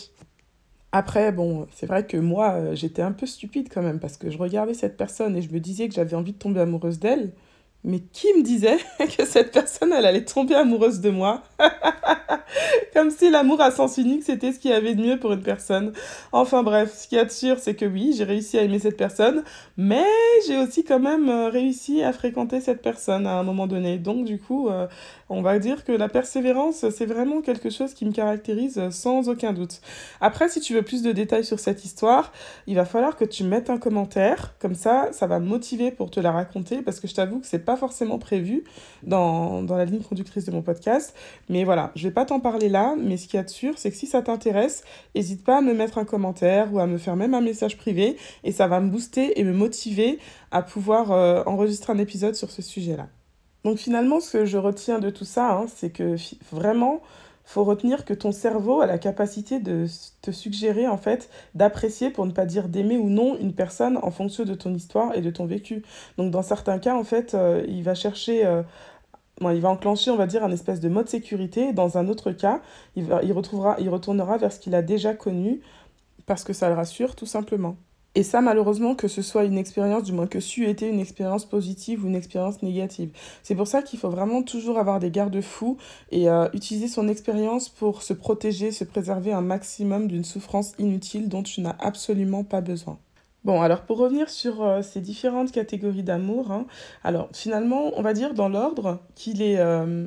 Après, 0.92 1.32
bon, 1.32 1.66
c'est 1.74 1.86
vrai 1.86 2.06
que 2.06 2.16
moi, 2.16 2.74
j'étais 2.74 3.02
un 3.02 3.10
peu 3.10 3.26
stupide 3.26 3.68
quand 3.72 3.82
même 3.82 3.98
parce 3.98 4.16
que 4.16 4.30
je 4.30 4.38
regardais 4.38 4.74
cette 4.74 4.96
personne 4.96 5.36
et 5.36 5.42
je 5.42 5.50
me 5.50 5.58
disais 5.58 5.88
que 5.88 5.94
j'avais 5.94 6.14
envie 6.14 6.32
de 6.32 6.38
tomber 6.38 6.60
amoureuse 6.60 7.00
d'elle. 7.00 7.32
Mais 7.86 8.00
qui 8.00 8.32
me 8.34 8.42
disait 8.42 8.78
que 9.18 9.26
cette 9.26 9.52
personne, 9.52 9.92
elle 9.92 10.06
allait 10.06 10.24
tomber 10.24 10.54
amoureuse 10.54 11.00
de 11.00 11.10
moi? 11.10 11.42
Comme 12.94 13.10
si 13.10 13.30
l'amour 13.30 13.60
à 13.60 13.70
sens 13.70 13.98
unique, 13.98 14.22
c'était 14.22 14.52
ce 14.52 14.58
qu'il 14.58 14.70
y 14.70 14.74
avait 14.74 14.94
de 14.94 15.02
mieux 15.02 15.18
pour 15.18 15.32
une 15.32 15.42
personne. 15.42 15.92
Enfin 16.32 16.62
bref, 16.62 16.94
ce 16.94 17.08
qu'il 17.08 17.18
y 17.18 17.20
a 17.20 17.24
de 17.24 17.30
sûr, 17.30 17.58
c'est 17.58 17.74
que 17.74 17.84
oui, 17.84 18.14
j'ai 18.16 18.24
réussi 18.24 18.56
à 18.56 18.62
aimer 18.62 18.78
cette 18.78 18.96
personne, 18.96 19.42
mais 19.76 20.04
j'ai 20.46 20.58
aussi 20.58 20.84
quand 20.84 21.00
même 21.00 21.28
euh, 21.28 21.48
réussi 21.48 22.02
à 22.02 22.12
fréquenter 22.12 22.60
cette 22.60 22.80
personne 22.80 23.26
à 23.26 23.34
un 23.34 23.42
moment 23.42 23.66
donné. 23.66 23.98
Donc 23.98 24.24
du 24.24 24.38
coup, 24.38 24.68
euh, 24.68 24.86
on 25.28 25.42
va 25.42 25.58
dire 25.58 25.84
que 25.84 25.92
la 25.92 26.08
persévérance, 26.08 26.88
c'est 26.90 27.06
vraiment 27.06 27.42
quelque 27.42 27.68
chose 27.68 27.92
qui 27.92 28.06
me 28.06 28.12
caractérise 28.12 28.80
sans 28.90 29.28
aucun 29.28 29.52
doute. 29.52 29.80
Après, 30.20 30.48
si 30.48 30.60
tu 30.60 30.72
veux 30.74 30.82
plus 30.82 31.02
de 31.02 31.12
détails 31.12 31.44
sur 31.44 31.58
cette 31.58 31.84
histoire, 31.84 32.32
il 32.66 32.76
va 32.76 32.84
falloir 32.84 33.16
que 33.16 33.24
tu 33.24 33.44
mettes 33.44 33.68
un 33.68 33.78
commentaire. 33.78 34.54
Comme 34.58 34.74
ça, 34.74 35.08
ça 35.12 35.26
va 35.26 35.40
me 35.40 35.46
motiver 35.46 35.90
pour 35.90 36.10
te 36.10 36.20
la 36.20 36.32
raconter 36.32 36.82
parce 36.82 37.00
que 37.00 37.08
je 37.08 37.14
t'avoue 37.14 37.40
que 37.40 37.46
c'est 37.46 37.58
pas 37.58 37.73
forcément 37.76 38.18
prévu 38.18 38.64
dans, 39.02 39.62
la 39.62 39.84
ligne 39.84 40.00
conductrice 40.00 40.44
de 40.44 40.50
mon 40.50 40.62
podcast. 40.62 41.14
Mais 41.48 41.64
voilà, 41.64 41.92
je 41.94 42.06
vais 42.08 42.14
pas 42.14 42.24
t'en 42.24 42.40
parler 42.40 42.68
là, 42.68 42.94
mais 42.98 43.16
ce 43.16 43.26
qu'il 43.26 43.36
y 43.36 43.40
a 43.40 43.44
de 43.44 43.50
sûr, 43.50 43.74
c'est 43.76 43.90
que 43.90 43.96
si 43.96 44.06
ça 44.06 44.22
t'intéresse, 44.22 44.84
n'hésite 45.14 45.44
pas 45.44 45.58
à 45.58 45.60
me 45.60 45.74
mettre 45.74 45.98
un 45.98 46.04
commentaire 46.04 46.72
ou 46.72 46.78
à 46.78 46.86
me 46.86 46.98
faire 46.98 47.16
même 47.16 47.34
un 47.34 47.40
message 47.40 47.76
privé 47.76 48.16
et 48.44 48.52
ça 48.52 48.66
va 48.66 48.80
me 48.80 48.90
booster 48.90 49.38
et 49.38 49.44
me 49.44 49.52
motiver 49.52 50.18
à 50.50 50.62
pouvoir 50.62 51.12
euh, 51.12 51.42
enregistrer 51.46 51.92
un 51.92 51.98
épisode 51.98 52.34
sur 52.34 52.50
ce 52.50 52.62
sujet-là. 52.62 53.08
Donc 53.64 53.78
finalement, 53.78 54.20
ce 54.20 54.30
que 54.30 54.44
je 54.44 54.58
retiens 54.58 54.98
de 54.98 55.08
tout 55.08 55.24
ça, 55.24 55.52
hein, 55.52 55.66
c'est 55.74 55.90
que 55.90 56.16
vraiment, 56.52 57.00
faut 57.44 57.64
retenir 57.64 58.04
que 58.04 58.14
ton 58.14 58.32
cerveau 58.32 58.80
a 58.80 58.86
la 58.86 58.98
capacité 58.98 59.60
de 59.60 59.86
te 60.22 60.30
suggérer, 60.30 60.88
en 60.88 60.96
fait, 60.96 61.28
d'apprécier, 61.54 62.10
pour 62.10 62.26
ne 62.26 62.32
pas 62.32 62.46
dire 62.46 62.68
d'aimer 62.68 62.96
ou 62.96 63.10
non, 63.10 63.36
une 63.38 63.52
personne 63.52 63.98
en 64.02 64.10
fonction 64.10 64.44
de 64.44 64.54
ton 64.54 64.74
histoire 64.74 65.14
et 65.14 65.20
de 65.20 65.30
ton 65.30 65.46
vécu. 65.46 65.82
Donc 66.16 66.30
dans 66.30 66.42
certains 66.42 66.78
cas, 66.78 66.96
en 66.96 67.04
fait, 67.04 67.34
euh, 67.34 67.64
il 67.68 67.82
va 67.82 67.94
chercher... 67.94 68.44
Euh, 68.46 68.62
il 69.40 69.60
va 69.60 69.68
enclencher, 69.68 70.12
on 70.12 70.16
va 70.16 70.28
dire, 70.28 70.44
un 70.44 70.52
espèce 70.52 70.78
de 70.78 70.88
mode 70.88 71.08
sécurité. 71.08 71.72
Dans 71.72 71.98
un 71.98 72.06
autre 72.08 72.30
cas, 72.30 72.60
il, 72.94 73.04
va, 73.04 73.20
il, 73.24 73.32
retrouvera, 73.32 73.76
il 73.80 73.88
retournera 73.88 74.38
vers 74.38 74.52
ce 74.52 74.60
qu'il 74.60 74.76
a 74.76 74.82
déjà 74.82 75.12
connu 75.12 75.60
parce 76.24 76.44
que 76.44 76.52
ça 76.52 76.68
le 76.68 76.74
rassure, 76.76 77.16
tout 77.16 77.26
simplement. 77.26 77.76
Et 78.16 78.22
ça, 78.22 78.40
malheureusement, 78.40 78.94
que 78.94 79.08
ce 79.08 79.22
soit 79.22 79.44
une 79.44 79.58
expérience, 79.58 80.04
du 80.04 80.12
moins 80.12 80.28
que 80.28 80.38
su 80.38 80.68
été 80.68 80.88
une 80.88 81.00
expérience 81.00 81.44
positive 81.44 82.04
ou 82.04 82.08
une 82.08 82.14
expérience 82.14 82.62
négative. 82.62 83.10
C'est 83.42 83.56
pour 83.56 83.66
ça 83.66 83.82
qu'il 83.82 83.98
faut 83.98 84.10
vraiment 84.10 84.42
toujours 84.42 84.78
avoir 84.78 85.00
des 85.00 85.10
garde-fous 85.10 85.78
et 86.12 86.28
euh, 86.28 86.48
utiliser 86.52 86.86
son 86.86 87.08
expérience 87.08 87.68
pour 87.68 88.02
se 88.02 88.12
protéger, 88.12 88.70
se 88.70 88.84
préserver 88.84 89.32
un 89.32 89.40
maximum 89.40 90.06
d'une 90.06 90.24
souffrance 90.24 90.74
inutile 90.78 91.28
dont 91.28 91.42
tu 91.42 91.60
n'as 91.60 91.76
absolument 91.80 92.44
pas 92.44 92.60
besoin. 92.60 92.98
Bon, 93.44 93.60
alors 93.60 93.82
pour 93.82 93.98
revenir 93.98 94.30
sur 94.30 94.62
euh, 94.62 94.80
ces 94.80 95.00
différentes 95.00 95.52
catégories 95.52 96.02
d'amour, 96.02 96.50
hein, 96.50 96.66
alors 97.02 97.28
finalement, 97.32 97.92
on 97.96 98.02
va 98.02 98.14
dire 98.14 98.32
dans 98.32 98.48
l'ordre 98.48 99.00
qu'il 99.14 99.42
est 99.42 99.58
euh, 99.58 100.06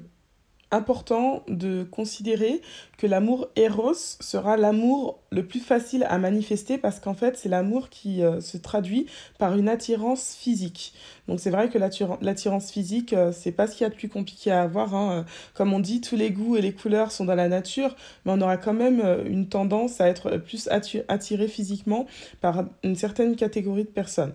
important 0.72 1.44
de 1.48 1.84
considérer 1.84 2.62
que 2.98 3.08
l'amour 3.08 3.48
éros 3.56 3.94
sera 3.94 4.58
l'amour 4.58 5.20
le 5.32 5.46
plus 5.46 5.60
facile 5.60 6.06
à 6.10 6.18
manifester 6.18 6.78
parce 6.78 7.00
qu'en 7.00 7.14
fait 7.14 7.38
c'est 7.38 7.48
l'amour 7.48 7.90
qui 7.90 8.22
euh, 8.22 8.42
se 8.42 8.58
traduit 8.58 9.06
par 9.38 9.56
une 9.58 9.70
attirance 9.70 10.36
physique. 10.36 10.94
Donc 11.28 11.40
c'est 11.40 11.52
vrai 11.52 11.70
que 11.70 11.78
l'attirance 11.78 12.72
physique 12.72 13.14
euh, 13.14 13.32
c'est 13.32 13.52
pas 13.52 13.68
ce 13.68 13.74
qu'il 13.76 13.84
y 13.84 13.88
a 13.88 13.90
de 13.90 13.96
plus 13.96 14.10
compliqué 14.10 14.52
à 14.52 14.64
avoir. 14.64 14.94
Hein. 14.94 15.26
Comme 15.54 15.74
on 15.74 15.80
dit 15.80 16.02
tous 16.02 16.16
les 16.16 16.32
goûts 16.32 16.58
et 16.58 16.62
les 16.62 16.74
couleurs 16.74 17.12
sont 17.12 17.26
dans 17.26 17.36
la 17.36 17.48
nature 17.48 17.96
mais 18.26 18.34
on 18.34 18.42
aura 18.42 18.58
quand 18.58 18.74
même 18.74 19.02
euh, 19.04 19.24
une 19.26 19.48
tendance 19.48 20.02
à 20.02 20.10
être 20.10 20.38
plus 20.38 20.70
attiré 21.08 21.48
physiquement 21.48 22.08
par 22.42 22.66
une 22.84 22.96
certaine 22.96 23.36
catégorie 23.36 23.86
de 23.86 23.90
personnes. 23.90 24.34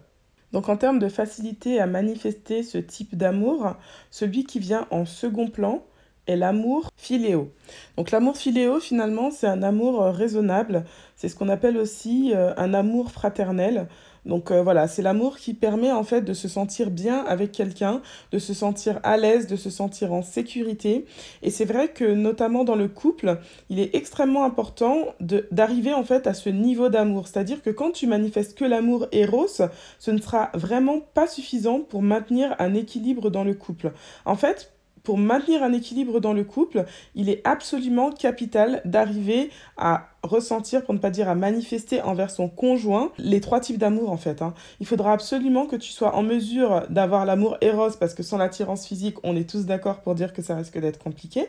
Donc 0.52 0.68
en 0.68 0.76
termes 0.76 0.98
de 0.98 1.08
facilité 1.08 1.80
à 1.80 1.86
manifester 1.86 2.62
ce 2.62 2.78
type 2.78 3.16
d'amour, 3.16 3.74
celui 4.10 4.44
qui 4.44 4.58
vient 4.58 4.86
en 4.90 5.06
second 5.06 5.48
plan, 5.48 5.82
est 6.26 6.36
l'amour 6.36 6.90
filéo. 6.96 7.52
Donc 7.96 8.10
l'amour 8.10 8.36
filéo, 8.36 8.80
finalement, 8.80 9.30
c'est 9.30 9.46
un 9.46 9.62
amour 9.62 10.02
euh, 10.02 10.10
raisonnable. 10.10 10.84
C'est 11.16 11.28
ce 11.28 11.36
qu'on 11.36 11.48
appelle 11.48 11.76
aussi 11.76 12.32
euh, 12.34 12.52
un 12.56 12.74
amour 12.74 13.10
fraternel. 13.10 13.88
Donc 14.24 14.50
euh, 14.50 14.62
voilà, 14.62 14.86
c'est 14.86 15.02
l'amour 15.02 15.36
qui 15.36 15.52
permet 15.54 15.90
en 15.90 16.04
fait 16.04 16.22
de 16.22 16.32
se 16.32 16.48
sentir 16.48 16.90
bien 16.90 17.24
avec 17.24 17.52
quelqu'un, 17.52 18.02
de 18.30 18.38
se 18.38 18.54
sentir 18.54 19.00
à 19.02 19.16
l'aise, 19.16 19.46
de 19.46 19.56
se 19.56 19.70
sentir 19.70 20.12
en 20.12 20.22
sécurité. 20.22 21.06
Et 21.42 21.50
c'est 21.50 21.64
vrai 21.64 21.88
que 21.88 22.04
notamment 22.04 22.64
dans 22.64 22.76
le 22.76 22.88
couple, 22.88 23.38
il 23.68 23.80
est 23.80 23.94
extrêmement 23.94 24.44
important 24.44 25.06
d'arriver 25.50 25.92
en 25.92 26.04
fait 26.04 26.26
à 26.26 26.34
ce 26.34 26.50
niveau 26.50 26.88
d'amour. 26.88 27.26
C'est-à-dire 27.26 27.62
que 27.62 27.70
quand 27.70 27.90
tu 27.90 28.06
manifestes 28.06 28.56
que 28.56 28.64
l'amour 28.64 29.06
éros, 29.12 29.48
ce 29.48 30.10
ne 30.10 30.18
sera 30.18 30.50
vraiment 30.54 31.00
pas 31.00 31.26
suffisant 31.26 31.80
pour 31.80 32.02
maintenir 32.02 32.54
un 32.58 32.74
équilibre 32.74 33.30
dans 33.30 33.44
le 33.44 33.54
couple. 33.54 33.92
En 34.24 34.36
fait, 34.36 34.71
pour 35.02 35.18
maintenir 35.18 35.62
un 35.62 35.72
équilibre 35.72 36.20
dans 36.20 36.32
le 36.32 36.44
couple, 36.44 36.84
il 37.14 37.28
est 37.28 37.46
absolument 37.46 38.10
capital 38.10 38.82
d'arriver 38.84 39.50
à 39.76 40.11
ressentir, 40.22 40.84
pour 40.84 40.94
ne 40.94 40.98
pas 40.98 41.10
dire 41.10 41.28
à 41.28 41.34
manifester 41.34 42.00
envers 42.02 42.30
son 42.30 42.48
conjoint, 42.48 43.10
les 43.18 43.40
trois 43.40 43.60
types 43.60 43.78
d'amour 43.78 44.10
en 44.10 44.16
fait. 44.16 44.40
Hein. 44.42 44.54
Il 44.80 44.86
faudra 44.86 45.12
absolument 45.12 45.66
que 45.66 45.76
tu 45.76 45.90
sois 45.90 46.14
en 46.14 46.22
mesure 46.22 46.84
d'avoir 46.90 47.26
l'amour 47.26 47.56
éros, 47.60 47.90
parce 47.98 48.14
que 48.14 48.22
sans 48.22 48.38
l'attirance 48.38 48.86
physique, 48.86 49.16
on 49.24 49.36
est 49.36 49.48
tous 49.48 49.66
d'accord 49.66 50.00
pour 50.00 50.14
dire 50.14 50.32
que 50.32 50.42
ça 50.42 50.54
risque 50.54 50.78
d'être 50.78 50.98
compliqué. 50.98 51.46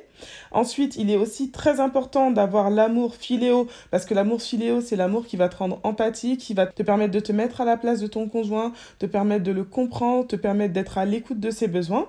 Ensuite, 0.52 0.96
il 0.96 1.12
est 1.12 1.18
aussi 1.18 1.52
très 1.52 1.80
important 1.80 2.32
d'avoir 2.32 2.70
l'amour 2.70 3.16
philéo, 3.16 3.68
parce 3.92 4.06
que 4.06 4.14
l'amour 4.14 4.42
philéo, 4.42 4.82
c'est 4.82 4.96
l'amour 4.96 5.26
qui 5.26 5.38
va 5.38 5.50
te 5.50 5.58
rendre 5.58 5.80
empathique, 5.84 6.40
qui 6.40 6.54
va 6.54 6.66
te 6.66 6.84
permettre 6.84 7.12
de 7.12 7.20
te 7.20 7.32
mettre 7.32 7.62
à 7.62 7.66
la 7.66 7.78
place 7.78 8.00
de 8.00 8.08
ton 8.08 8.28
conjoint, 8.28 8.74
te 8.98 9.06
permettre 9.06 9.44
de 9.44 9.52
le 9.52 9.64
comprendre, 9.64 10.26
te 10.26 10.36
permettre 10.36 10.74
d'être 10.74 10.98
à 10.98 11.06
l'écoute 11.06 11.40
de 11.40 11.52
ses 11.52 11.68
besoins. 11.68 12.08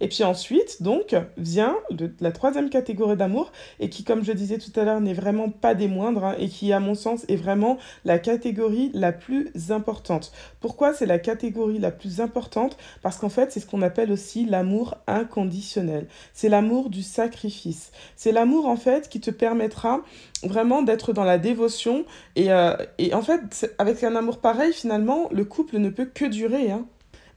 Et 0.00 0.08
puis 0.08 0.24
ensuite, 0.24 0.82
donc, 0.82 1.14
vient 1.36 1.76
la 2.20 2.32
troisième 2.32 2.70
catégorie 2.70 3.16
d'amour, 3.16 3.52
et 3.80 3.90
qui, 3.90 4.04
comme 4.04 4.24
je 4.24 4.32
disais 4.32 4.58
tout 4.58 4.72
à 4.78 4.84
l'heure, 4.84 5.00
n'est 5.00 5.12
vraiment 5.12 5.50
pas 5.50 5.74
des 5.74 5.88
moindres 5.88 6.05
Hein, 6.06 6.34
et 6.38 6.48
qui, 6.48 6.72
à 6.72 6.80
mon 6.80 6.94
sens, 6.94 7.24
est 7.28 7.36
vraiment 7.36 7.78
la 8.04 8.18
catégorie 8.18 8.90
la 8.94 9.12
plus 9.12 9.50
importante. 9.70 10.32
Pourquoi 10.60 10.94
c'est 10.94 11.06
la 11.06 11.18
catégorie 11.18 11.78
la 11.78 11.90
plus 11.90 12.20
importante? 12.20 12.76
Parce 13.02 13.18
qu'en 13.18 13.28
fait, 13.28 13.50
c'est 13.50 13.60
ce 13.60 13.66
qu'on 13.66 13.82
appelle 13.82 14.12
aussi 14.12 14.44
l'amour 14.46 14.96
inconditionnel. 15.06 16.06
C'est 16.32 16.48
l'amour 16.48 16.90
du 16.90 17.02
sacrifice. 17.02 17.90
C'est 18.14 18.32
l'amour, 18.32 18.66
en 18.66 18.76
fait, 18.76 19.08
qui 19.08 19.20
te 19.20 19.30
permettra 19.30 20.02
vraiment 20.42 20.82
d'être 20.82 21.12
dans 21.12 21.24
la 21.24 21.38
dévotion. 21.38 22.04
Et, 22.36 22.52
euh, 22.52 22.76
et 22.98 23.14
en 23.14 23.22
fait, 23.22 23.74
avec 23.78 24.04
un 24.04 24.14
amour 24.14 24.38
pareil, 24.38 24.72
finalement, 24.72 25.28
le 25.32 25.44
couple 25.44 25.78
ne 25.78 25.88
peut 25.88 26.06
que 26.06 26.24
durer. 26.24 26.70
Hein. 26.70 26.86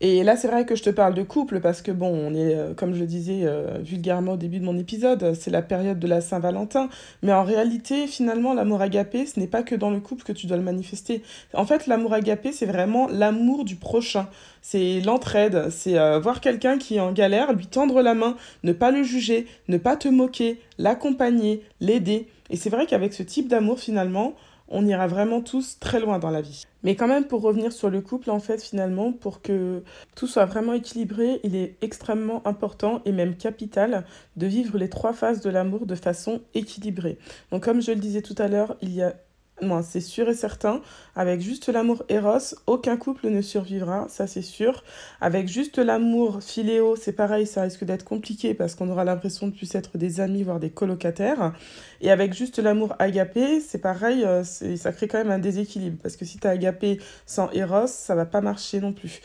Et 0.02 0.24
là, 0.24 0.38
c'est 0.38 0.48
vrai 0.48 0.66
que 0.66 0.76
je 0.76 0.84
te 0.84 0.90
parle 0.90 1.14
de 1.14 1.24
couple 1.24 1.60
parce 1.60 1.82
que, 1.82 1.92
bon, 1.92 2.08
on 2.08 2.34
est, 2.34 2.56
euh, 2.56 2.74
comme 2.74 2.94
je 2.94 3.02
le 3.02 3.06
disais 3.06 3.42
euh, 3.44 3.80
vulgairement 3.82 4.34
au 4.34 4.38
début 4.38 4.60
de 4.60 4.64
mon 4.64 4.78
épisode, 4.78 5.34
c'est 5.34 5.52
la 5.52 5.62
période 5.62 6.00
de 6.00 6.08
la 6.08 6.22
Saint-Valentin. 6.22 6.88
Mais 7.22 7.34
en 7.34 7.44
réalité, 7.44 8.08
finalement, 8.08 8.54
l'amour 8.54 8.82
agapé, 8.82 9.26
ce 9.26 9.38
n'est 9.40 9.48
pas 9.48 9.62
que 9.62 9.76
dans 9.76 9.90
le 9.90 10.00
couple 10.00 10.24
que 10.24 10.32
tu 10.32 10.48
dois 10.48 10.56
le 10.56 10.64
manifester. 10.64 11.22
En 11.54 11.66
fait, 11.66 11.86
l'amour 11.86 12.14
agapé, 12.14 12.54
c'est 12.54 12.66
vraiment 12.66 13.08
l'amour 13.10 13.66
du 13.66 13.76
prochain. 13.76 14.30
C'est 14.62 15.02
l'entraide. 15.02 15.70
C'est 15.70 16.00
euh, 16.00 16.18
voir 16.20 16.40
quelqu'un 16.40 16.78
qui 16.78 16.96
est 16.96 17.02
en 17.02 17.12
galère, 17.12 17.52
lui 17.52 17.68
tendre 17.68 18.02
la 18.02 18.14
main, 18.14 18.38
ne 18.64 18.72
pas 18.72 18.92
le 18.92 19.04
juger, 19.04 19.48
ne 19.68 19.78
pas 19.78 19.98
te 19.98 20.08
moquer, 20.08 20.62
l'accompagner, 20.78 21.62
l'aider. 21.82 22.28
Et 22.50 22.56
c'est 22.56 22.70
vrai 22.70 22.86
qu'avec 22.86 23.14
ce 23.14 23.24
type 23.24 23.50
d'amour, 23.50 23.80
finalement, 23.80 24.34
on 24.70 24.86
ira 24.86 25.08
vraiment 25.08 25.42
tous 25.42 25.80
très 25.80 26.00
loin 26.00 26.20
dans 26.20 26.30
la 26.30 26.42
vie. 26.42 26.66
Mais 26.84 26.96
quand 26.96 27.08
même, 27.08 27.26
pour 27.26 27.42
revenir 27.42 27.72
sur 27.72 27.90
le 27.90 28.02
couple, 28.02 28.30
en 28.30 28.40
fait, 28.40 28.62
finalement, 28.62 29.12
pour 29.12 29.42
que 29.42 29.84
tout 30.16 30.28
soit 30.28 30.46
vraiment 30.46 30.74
équilibré, 30.74 31.40
il 31.44 31.56
est 31.56 31.76
extrêmement 31.82 32.46
important 32.48 33.02
et 33.06 33.12
même 33.12 33.36
capital 33.36 34.06
de 34.38 34.48
vivre 34.48 34.78
les 34.78 34.90
trois 34.90 35.14
phases 35.14 35.42
de 35.42 35.50
l'amour 35.50 35.86
de 35.86 35.96
façon 35.96 36.42
équilibrée. 36.54 37.18
Donc, 37.52 37.64
comme 37.64 37.82
je 37.82 37.92
le 37.92 38.00
disais 38.00 38.22
tout 38.22 38.36
à 38.38 38.48
l'heure, 38.48 38.78
il 38.82 38.94
y 38.94 39.02
a 39.02 39.14
moi, 39.62 39.84
c'est 39.84 40.02
sûr 40.02 40.30
et 40.30 40.34
certain. 40.34 40.82
Avec 41.16 41.42
juste 41.42 41.70
l'amour 41.70 42.04
Eros, 42.10 42.56
aucun 42.68 42.98
couple 42.98 43.30
ne 43.30 43.42
survivra, 43.42 44.08
ça 44.10 44.28
c'est 44.28 44.42
sûr. 44.42 44.84
Avec 45.22 45.48
juste 45.48 45.78
l'amour 45.78 46.42
Philéo, 46.42 46.96
c'est 46.96 47.14
pareil, 47.14 47.46
ça 47.46 47.64
risque 47.64 47.84
d'être 47.84 48.06
compliqué 48.06 48.54
parce 48.54 48.76
qu'on 48.76 48.90
aura 48.90 49.04
l'impression 49.04 49.48
de 49.48 49.54
plus 49.54 49.74
être 49.76 49.98
des 49.98 50.20
amis, 50.22 50.44
voire 50.44 50.60
des 50.60 50.70
colocataires. 50.70 51.54
Et 52.02 52.12
avec 52.12 52.34
juste 52.34 52.60
l'amour 52.60 52.96
agapé, 53.00 53.60
c'est 53.60 53.80
pareil, 53.80 54.24
euh, 54.24 54.44
ça 54.44 54.92
crée 54.92 55.08
quand 55.08 55.18
même 55.18 55.32
un 55.32 55.40
déséquilibre 55.40 55.98
parce 56.02 56.16
que 56.16 56.26
si 56.26 56.38
tu 56.38 56.48
as 56.48 56.52
agapé 56.52 57.00
sans 57.26 57.52
Eros, 57.52 57.88
ça 57.88 58.16
va 58.16 58.26
pas 58.26 58.42
marcher 58.42 58.80
non 58.80 58.94
plus. 58.94 59.22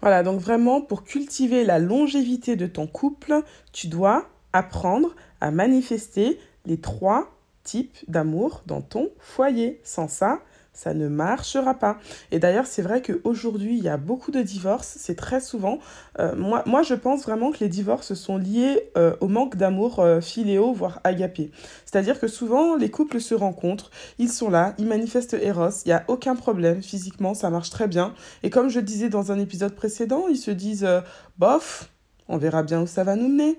Voilà, 0.00 0.22
donc 0.22 0.40
vraiment, 0.40 0.80
pour 0.80 1.04
cultiver 1.04 1.64
la 1.64 1.78
longévité 1.78 2.56
de 2.56 2.66
ton 2.66 2.86
couple, 2.86 3.42
tu 3.72 3.86
dois 3.86 4.28
apprendre 4.52 5.14
à 5.40 5.50
manifester 5.50 6.38
les 6.66 6.80
trois 6.80 7.30
type 7.64 7.96
d'amour 8.08 8.62
dans 8.66 8.80
ton 8.80 9.10
foyer. 9.18 9.80
Sans 9.84 10.08
ça, 10.08 10.40
ça 10.72 10.94
ne 10.94 11.08
marchera 11.08 11.74
pas. 11.74 11.98
Et 12.30 12.38
d'ailleurs, 12.38 12.66
c'est 12.66 12.82
vrai 12.82 13.02
qu'aujourd'hui, 13.02 13.76
il 13.76 13.84
y 13.84 13.88
a 13.88 13.96
beaucoup 13.96 14.30
de 14.30 14.40
divorces. 14.40 14.94
C'est 14.98 15.14
très 15.14 15.40
souvent. 15.40 15.78
Euh, 16.18 16.34
moi, 16.36 16.82
je 16.82 16.94
pense 16.94 17.24
vraiment 17.24 17.50
que 17.50 17.58
les 17.60 17.68
divorces 17.68 18.14
sont 18.14 18.38
liés 18.38 18.90
euh, 18.96 19.14
au 19.20 19.28
manque 19.28 19.56
d'amour 19.56 19.98
euh, 19.98 20.20
filéo, 20.20 20.72
voire 20.72 21.00
agapé. 21.04 21.50
C'est-à-dire 21.84 22.18
que 22.18 22.28
souvent, 22.28 22.76
les 22.76 22.90
couples 22.90 23.20
se 23.20 23.34
rencontrent, 23.34 23.90
ils 24.18 24.30
sont 24.30 24.48
là, 24.48 24.74
ils 24.78 24.86
manifestent 24.86 25.34
Eros, 25.34 25.82
il 25.84 25.88
n'y 25.88 25.92
a 25.92 26.04
aucun 26.08 26.36
problème. 26.36 26.82
Physiquement, 26.82 27.34
ça 27.34 27.50
marche 27.50 27.70
très 27.70 27.88
bien. 27.88 28.14
Et 28.42 28.50
comme 28.50 28.68
je 28.68 28.80
disais 28.80 29.08
dans 29.08 29.32
un 29.32 29.38
épisode 29.38 29.74
précédent, 29.74 30.26
ils 30.30 30.38
se 30.38 30.50
disent 30.50 30.88
bof, 31.36 31.90
on 32.28 32.38
verra 32.38 32.62
bien 32.62 32.80
où 32.80 32.86
ça 32.86 33.04
va 33.04 33.16
nous 33.16 33.28
mener. 33.28 33.58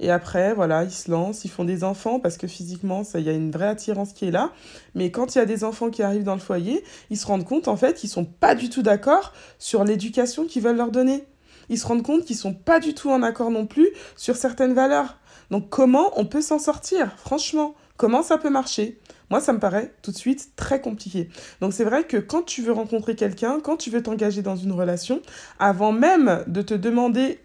Et 0.00 0.10
après, 0.10 0.54
voilà, 0.54 0.82
ils 0.84 0.90
se 0.90 1.10
lancent, 1.10 1.44
ils 1.44 1.50
font 1.50 1.64
des 1.64 1.84
enfants 1.84 2.20
parce 2.20 2.38
que 2.38 2.46
physiquement, 2.46 3.02
il 3.14 3.20
y 3.20 3.28
a 3.28 3.32
une 3.32 3.50
vraie 3.50 3.68
attirance 3.68 4.14
qui 4.14 4.24
est 4.24 4.30
là. 4.30 4.50
Mais 4.94 5.10
quand 5.10 5.34
il 5.34 5.38
y 5.38 5.40
a 5.42 5.46
des 5.46 5.62
enfants 5.62 5.90
qui 5.90 6.02
arrivent 6.02 6.24
dans 6.24 6.34
le 6.34 6.40
foyer, 6.40 6.82
ils 7.10 7.18
se 7.18 7.26
rendent 7.26 7.44
compte 7.44 7.68
en 7.68 7.76
fait 7.76 7.94
qu'ils 7.94 8.08
sont 8.08 8.24
pas 8.24 8.54
du 8.54 8.70
tout 8.70 8.82
d'accord 8.82 9.34
sur 9.58 9.84
l'éducation 9.84 10.46
qu'ils 10.46 10.62
veulent 10.62 10.78
leur 10.78 10.90
donner. 10.90 11.24
Ils 11.68 11.78
se 11.78 11.86
rendent 11.86 12.02
compte 12.02 12.24
qu'ils 12.24 12.36
sont 12.36 12.54
pas 12.54 12.80
du 12.80 12.94
tout 12.94 13.10
en 13.10 13.22
accord 13.22 13.50
non 13.50 13.66
plus 13.66 13.90
sur 14.16 14.36
certaines 14.36 14.72
valeurs. 14.72 15.18
Donc 15.50 15.68
comment 15.68 16.18
on 16.18 16.24
peut 16.24 16.42
s'en 16.42 16.58
sortir 16.58 17.12
Franchement, 17.18 17.74
comment 17.98 18.22
ça 18.22 18.38
peut 18.38 18.50
marcher? 18.50 18.98
Moi, 19.28 19.40
ça 19.40 19.52
me 19.52 19.60
paraît 19.60 19.94
tout 20.02 20.10
de 20.10 20.16
suite 20.16 20.52
très 20.56 20.80
compliqué. 20.80 21.28
Donc 21.60 21.72
c'est 21.72 21.84
vrai 21.84 22.04
que 22.04 22.16
quand 22.16 22.42
tu 22.42 22.62
veux 22.62 22.72
rencontrer 22.72 23.14
quelqu'un, 23.14 23.60
quand 23.60 23.76
tu 23.76 23.90
veux 23.90 24.02
t'engager 24.02 24.42
dans 24.42 24.56
une 24.56 24.72
relation, 24.72 25.20
avant 25.58 25.92
même 25.92 26.42
de 26.48 26.62
te 26.62 26.74
demander 26.74 27.38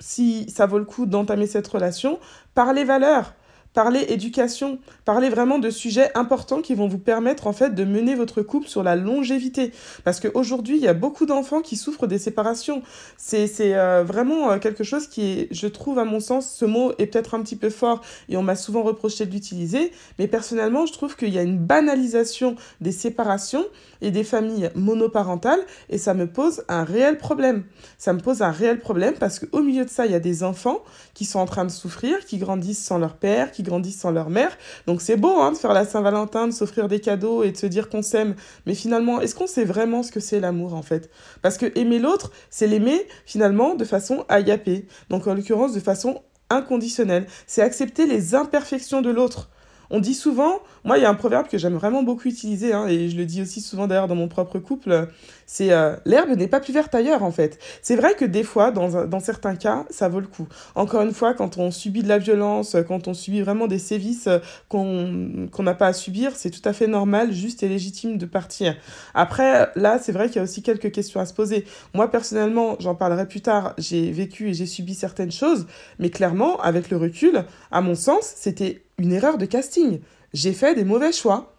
si 0.00 0.48
ça 0.50 0.66
vaut 0.66 0.78
le 0.78 0.84
coup 0.84 1.06
d'entamer 1.06 1.46
cette 1.46 1.68
relation, 1.68 2.18
par 2.54 2.72
les 2.72 2.84
valeurs. 2.84 3.34
Parlez 3.72 4.04
éducation, 4.08 4.80
parlez 5.04 5.28
vraiment 5.28 5.60
de 5.60 5.70
sujets 5.70 6.10
importants 6.16 6.60
qui 6.60 6.74
vont 6.74 6.88
vous 6.88 6.98
permettre 6.98 7.46
en 7.46 7.52
fait 7.52 7.72
de 7.72 7.84
mener 7.84 8.16
votre 8.16 8.42
couple 8.42 8.66
sur 8.66 8.82
la 8.82 8.96
longévité. 8.96 9.70
Parce 10.02 10.18
qu'aujourd'hui, 10.18 10.76
il 10.76 10.82
y 10.82 10.88
a 10.88 10.92
beaucoup 10.92 11.24
d'enfants 11.24 11.60
qui 11.60 11.76
souffrent 11.76 12.08
des 12.08 12.18
séparations. 12.18 12.82
C'est 13.16 13.48
euh, 13.60 14.02
vraiment 14.02 14.50
euh, 14.50 14.58
quelque 14.58 14.82
chose 14.82 15.06
qui 15.06 15.22
est, 15.22 15.48
je 15.52 15.68
trouve 15.68 16.00
à 16.00 16.04
mon 16.04 16.18
sens, 16.18 16.52
ce 16.52 16.64
mot 16.64 16.92
est 16.98 17.06
peut-être 17.06 17.34
un 17.34 17.42
petit 17.42 17.54
peu 17.54 17.70
fort 17.70 18.00
et 18.28 18.36
on 18.36 18.42
m'a 18.42 18.56
souvent 18.56 18.82
reproché 18.82 19.24
de 19.24 19.30
l'utiliser, 19.30 19.92
mais 20.18 20.26
personnellement, 20.26 20.84
je 20.86 20.92
trouve 20.92 21.14
qu'il 21.14 21.32
y 21.32 21.38
a 21.38 21.42
une 21.42 21.58
banalisation 21.58 22.56
des 22.80 22.92
séparations 22.92 23.64
et 24.02 24.10
des 24.10 24.24
familles 24.24 24.70
monoparentales 24.74 25.60
et 25.90 25.98
ça 25.98 26.12
me 26.14 26.26
pose 26.26 26.64
un 26.68 26.82
réel 26.82 27.18
problème. 27.18 27.62
Ça 27.98 28.12
me 28.12 28.18
pose 28.18 28.42
un 28.42 28.50
réel 28.50 28.80
problème 28.80 29.14
parce 29.14 29.38
qu'au 29.38 29.62
milieu 29.62 29.84
de 29.84 29.90
ça, 29.90 30.06
il 30.06 30.12
y 30.12 30.16
a 30.16 30.20
des 30.20 30.42
enfants 30.42 30.80
qui 31.14 31.24
sont 31.24 31.38
en 31.38 31.46
train 31.46 31.64
de 31.64 31.70
souffrir, 31.70 32.24
qui 32.24 32.38
grandissent 32.38 32.82
sans 32.82 32.98
leur 32.98 33.14
père, 33.14 33.52
qui 33.52 33.59
grandissent 33.62 34.00
sans 34.00 34.10
leur 34.10 34.30
mère. 34.30 34.56
Donc 34.86 35.00
c'est 35.00 35.16
beau 35.16 35.40
hein, 35.40 35.52
de 35.52 35.56
faire 35.56 35.72
la 35.72 35.84
Saint-Valentin, 35.84 36.48
de 36.48 36.52
s'offrir 36.52 36.88
des 36.88 37.00
cadeaux 37.00 37.42
et 37.42 37.52
de 37.52 37.56
se 37.56 37.66
dire 37.66 37.88
qu'on 37.88 38.02
s'aime. 38.02 38.34
Mais 38.66 38.74
finalement, 38.74 39.20
est-ce 39.20 39.34
qu'on 39.34 39.46
sait 39.46 39.64
vraiment 39.64 40.02
ce 40.02 40.12
que 40.12 40.20
c'est 40.20 40.40
l'amour 40.40 40.74
en 40.74 40.82
fait? 40.82 41.10
Parce 41.42 41.58
que 41.58 41.66
aimer 41.78 41.98
l'autre, 41.98 42.30
c'est 42.50 42.66
l'aimer 42.66 43.06
finalement 43.26 43.74
de 43.74 43.84
façon 43.84 44.24
agapée. 44.28 44.86
Donc 45.08 45.26
en 45.26 45.34
l'occurrence 45.34 45.72
de 45.74 45.80
façon 45.80 46.22
inconditionnelle. 46.50 47.26
C'est 47.46 47.62
accepter 47.62 48.06
les 48.06 48.34
imperfections 48.34 49.02
de 49.02 49.10
l'autre. 49.10 49.50
On 49.90 50.00
dit 50.00 50.14
souvent, 50.14 50.60
moi 50.84 50.98
il 50.98 51.02
y 51.02 51.04
a 51.04 51.10
un 51.10 51.14
proverbe 51.14 51.48
que 51.48 51.58
j'aime 51.58 51.74
vraiment 51.74 52.02
beaucoup 52.02 52.28
utiliser, 52.28 52.72
hein, 52.72 52.86
et 52.86 53.08
je 53.08 53.16
le 53.16 53.24
dis 53.24 53.42
aussi 53.42 53.60
souvent 53.60 53.86
d'ailleurs 53.86 54.08
dans 54.08 54.14
mon 54.14 54.28
propre 54.28 54.58
couple, 54.58 55.08
c'est 55.46 55.72
euh, 55.72 55.96
l'herbe 56.04 56.30
n'est 56.30 56.46
pas 56.46 56.60
plus 56.60 56.72
verte 56.72 56.94
ailleurs 56.94 57.24
en 57.24 57.32
fait. 57.32 57.58
C'est 57.82 57.96
vrai 57.96 58.14
que 58.14 58.24
des 58.24 58.44
fois, 58.44 58.70
dans, 58.70 59.06
dans 59.06 59.18
certains 59.18 59.56
cas, 59.56 59.84
ça 59.90 60.08
vaut 60.08 60.20
le 60.20 60.28
coup. 60.28 60.46
Encore 60.76 61.02
une 61.02 61.12
fois, 61.12 61.34
quand 61.34 61.58
on 61.58 61.72
subit 61.72 62.04
de 62.04 62.08
la 62.08 62.18
violence, 62.18 62.76
quand 62.86 63.08
on 63.08 63.14
subit 63.14 63.42
vraiment 63.42 63.66
des 63.66 63.80
sévices 63.80 64.28
euh, 64.28 64.38
qu'on 64.68 65.62
n'a 65.62 65.74
pas 65.74 65.88
à 65.88 65.92
subir, 65.92 66.36
c'est 66.36 66.50
tout 66.50 66.66
à 66.68 66.72
fait 66.72 66.86
normal, 66.86 67.32
juste 67.32 67.64
et 67.64 67.68
légitime 67.68 68.16
de 68.16 68.26
partir. 68.26 68.76
Après, 69.14 69.70
là, 69.74 69.98
c'est 69.98 70.12
vrai 70.12 70.28
qu'il 70.28 70.36
y 70.36 70.38
a 70.38 70.44
aussi 70.44 70.62
quelques 70.62 70.92
questions 70.92 71.18
à 71.18 71.26
se 71.26 71.34
poser. 71.34 71.64
Moi 71.94 72.08
personnellement, 72.10 72.76
j'en 72.78 72.94
parlerai 72.94 73.26
plus 73.26 73.40
tard, 73.40 73.74
j'ai 73.76 74.12
vécu 74.12 74.50
et 74.50 74.54
j'ai 74.54 74.66
subi 74.66 74.94
certaines 74.94 75.32
choses, 75.32 75.66
mais 75.98 76.10
clairement, 76.10 76.60
avec 76.60 76.90
le 76.90 76.96
recul, 76.96 77.44
à 77.72 77.80
mon 77.80 77.96
sens, 77.96 78.32
c'était 78.36 78.82
une 79.00 79.12
erreur 79.12 79.38
de 79.38 79.46
casting. 79.46 80.00
J'ai 80.32 80.52
fait 80.52 80.74
des 80.74 80.84
mauvais 80.84 81.12
choix. 81.12 81.54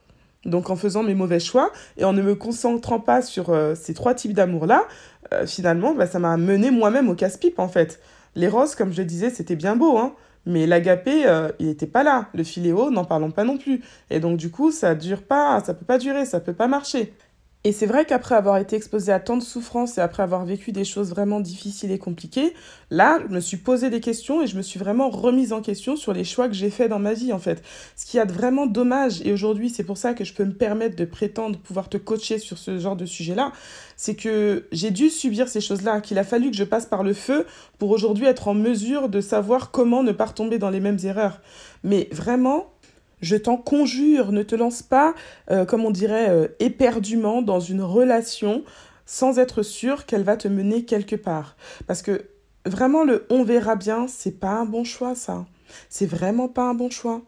Donc 0.46 0.70
en 0.70 0.76
faisant 0.76 1.04
mes 1.04 1.14
mauvais 1.14 1.40
choix 1.40 1.72
et 1.98 2.04
en 2.04 2.14
ne 2.14 2.22
me 2.22 2.34
concentrant 2.34 3.00
pas 3.00 3.22
sur 3.22 3.50
euh, 3.50 3.76
ces 3.76 3.94
trois 3.94 4.16
types 4.16 4.34
d'amour-là, 4.34 4.88
euh, 5.34 5.46
finalement, 5.46 5.94
bah, 5.94 6.08
ça 6.08 6.18
m'a 6.18 6.36
mené 6.38 6.72
moi-même 6.72 7.10
au 7.10 7.16
casse-pipe 7.16 7.60
en 7.60 7.68
fait. 7.68 8.00
Les 8.36 8.48
roses, 8.48 8.76
comme 8.76 8.94
je 8.94 9.04
disais, 9.04 9.30
c'était 9.30 9.56
bien 9.56 9.76
beau, 9.76 9.98
hein, 9.98 10.14
mais 10.46 10.66
l'agapé, 10.66 11.28
euh, 11.28 11.50
il 11.60 11.68
n'était 11.68 11.86
pas 11.86 12.02
là. 12.02 12.28
Le 12.34 12.44
filéo, 12.44 12.90
n'en 12.90 13.06
parlons 13.06 13.30
pas 13.30 13.44
non 13.44 13.58
plus. 13.58 13.82
Et 14.10 14.20
donc 14.20 14.38
du 14.38 14.50
coup, 14.50 14.72
ça 14.72 14.96
dure 14.96 15.22
pas, 15.22 15.62
ça 15.64 15.74
peut 15.74 15.86
pas 15.86 15.98
durer, 15.98 16.26
ça 16.26 16.40
peut 16.40 16.54
pas 16.54 16.68
marcher. 16.68 17.14
Et 17.64 17.74
c'est 17.74 17.86
vrai 17.86 18.06
qu'après 18.06 18.34
avoir 18.34 18.58
été 18.58 18.76
exposée 18.76 19.12
à 19.12 19.20
tant 19.20 19.38
de 19.38 19.44
souffrances 19.44 20.00
et 20.00 20.02
après 20.02 20.24
avoir 20.24 20.46
vécu 20.46 20.72
des 20.72 20.84
choses 20.84 21.12
vraiment 21.12 21.40
difficiles 21.40 21.92
et 21.92 22.00
compliquées, 22.00 22.56
là, 22.90 23.20
je 23.28 23.32
me 23.32 23.40
suis 23.40 23.58
posé 23.58 23.92
des 23.92 24.00
questions 24.00 24.42
et 24.42 24.48
je 24.48 24.58
me 24.58 24.64
suis 24.64 24.80
vraiment 24.80 25.12
remise 25.12 25.54
en 25.54 25.62
question 25.62 25.96
sur 25.96 26.12
les 26.12 26.24
choix 26.24 26.48
que 26.48 26.56
j'ai 26.56 26.72
faits 26.72 26.90
dans 26.90 26.98
ma 26.98 27.14
vie, 27.14 27.32
en 27.32 27.38
fait. 27.38 27.62
Ce 27.96 28.08
qui 28.08 28.18
a 28.18 28.26
de 28.26 28.34
vraiment 28.34 28.66
dommage, 28.66 29.22
et 29.24 29.32
aujourd'hui, 29.32 29.70
c'est 29.70 29.84
pour 29.84 29.98
ça 29.98 30.16
que 30.16 30.24
je 30.24 30.34
peux 30.34 30.44
me 30.44 30.54
permettre 30.54 30.96
de 30.96 31.06
prétendre 31.06 31.60
pouvoir 31.60 31.88
te 31.88 31.98
coacher 31.98 32.40
sur 32.40 32.58
ce 32.58 32.80
genre 32.80 32.96
de 32.96 33.06
sujet-là, 33.06 33.52
c'est 33.96 34.16
que 34.16 34.66
j'ai 34.72 34.90
dû 34.90 35.12
subir 35.12 35.48
ces 35.48 35.62
choses-là, 35.62 36.02
qu'il 36.02 36.18
a 36.18 36.24
fallu 36.24 36.50
que 36.50 36.58
je 36.58 36.64
passe 36.64 36.88
par 36.88 37.04
le 37.04 37.14
feu 37.14 37.46
pour 37.78 37.92
aujourd'hui 37.92 38.26
être 38.26 38.48
en 38.48 38.56
mesure 38.56 39.08
de 39.08 39.22
savoir 39.22 39.70
comment 39.70 40.02
ne 40.02 40.12
pas 40.12 40.26
retomber 40.26 40.58
dans 40.58 40.72
les 40.72 40.80
mêmes 40.80 40.98
erreurs. 41.04 41.42
Mais 41.84 42.10
vraiment, 42.12 42.72
je 43.22 43.36
t'en 43.36 43.58
conjure, 43.58 44.32
ne 44.32 44.44
te 44.44 44.56
lance 44.56 44.82
pas, 44.82 45.14
euh, 45.50 45.66
comme 45.66 45.86
on 45.86 45.92
dirait, 45.92 46.30
euh, 46.30 46.48
éperdument 46.60 47.42
dans 47.42 47.60
une 47.60 47.82
relation 47.82 48.64
sans 49.06 49.40
être 49.40 49.64
sûr 49.64 50.06
qu'elle 50.06 50.24
va 50.24 50.38
te 50.38 50.48
mener 50.48 50.86
quelque 50.86 51.16
part. 51.16 51.56
Parce 51.88 52.02
que 52.02 52.26
vraiment, 52.66 53.04
le 53.04 53.26
on 53.30 53.44
verra 53.44 53.76
bien, 53.76 54.08
c'est 54.08 54.40
pas 54.40 54.52
un 54.52 54.66
bon 54.66 54.84
choix, 54.84 55.16
ça. 55.16 55.46
C'est 55.90 56.06
vraiment 56.06 56.48
pas 56.48 56.64
un 56.64 56.74
bon 56.74 56.90
choix. 56.90 57.22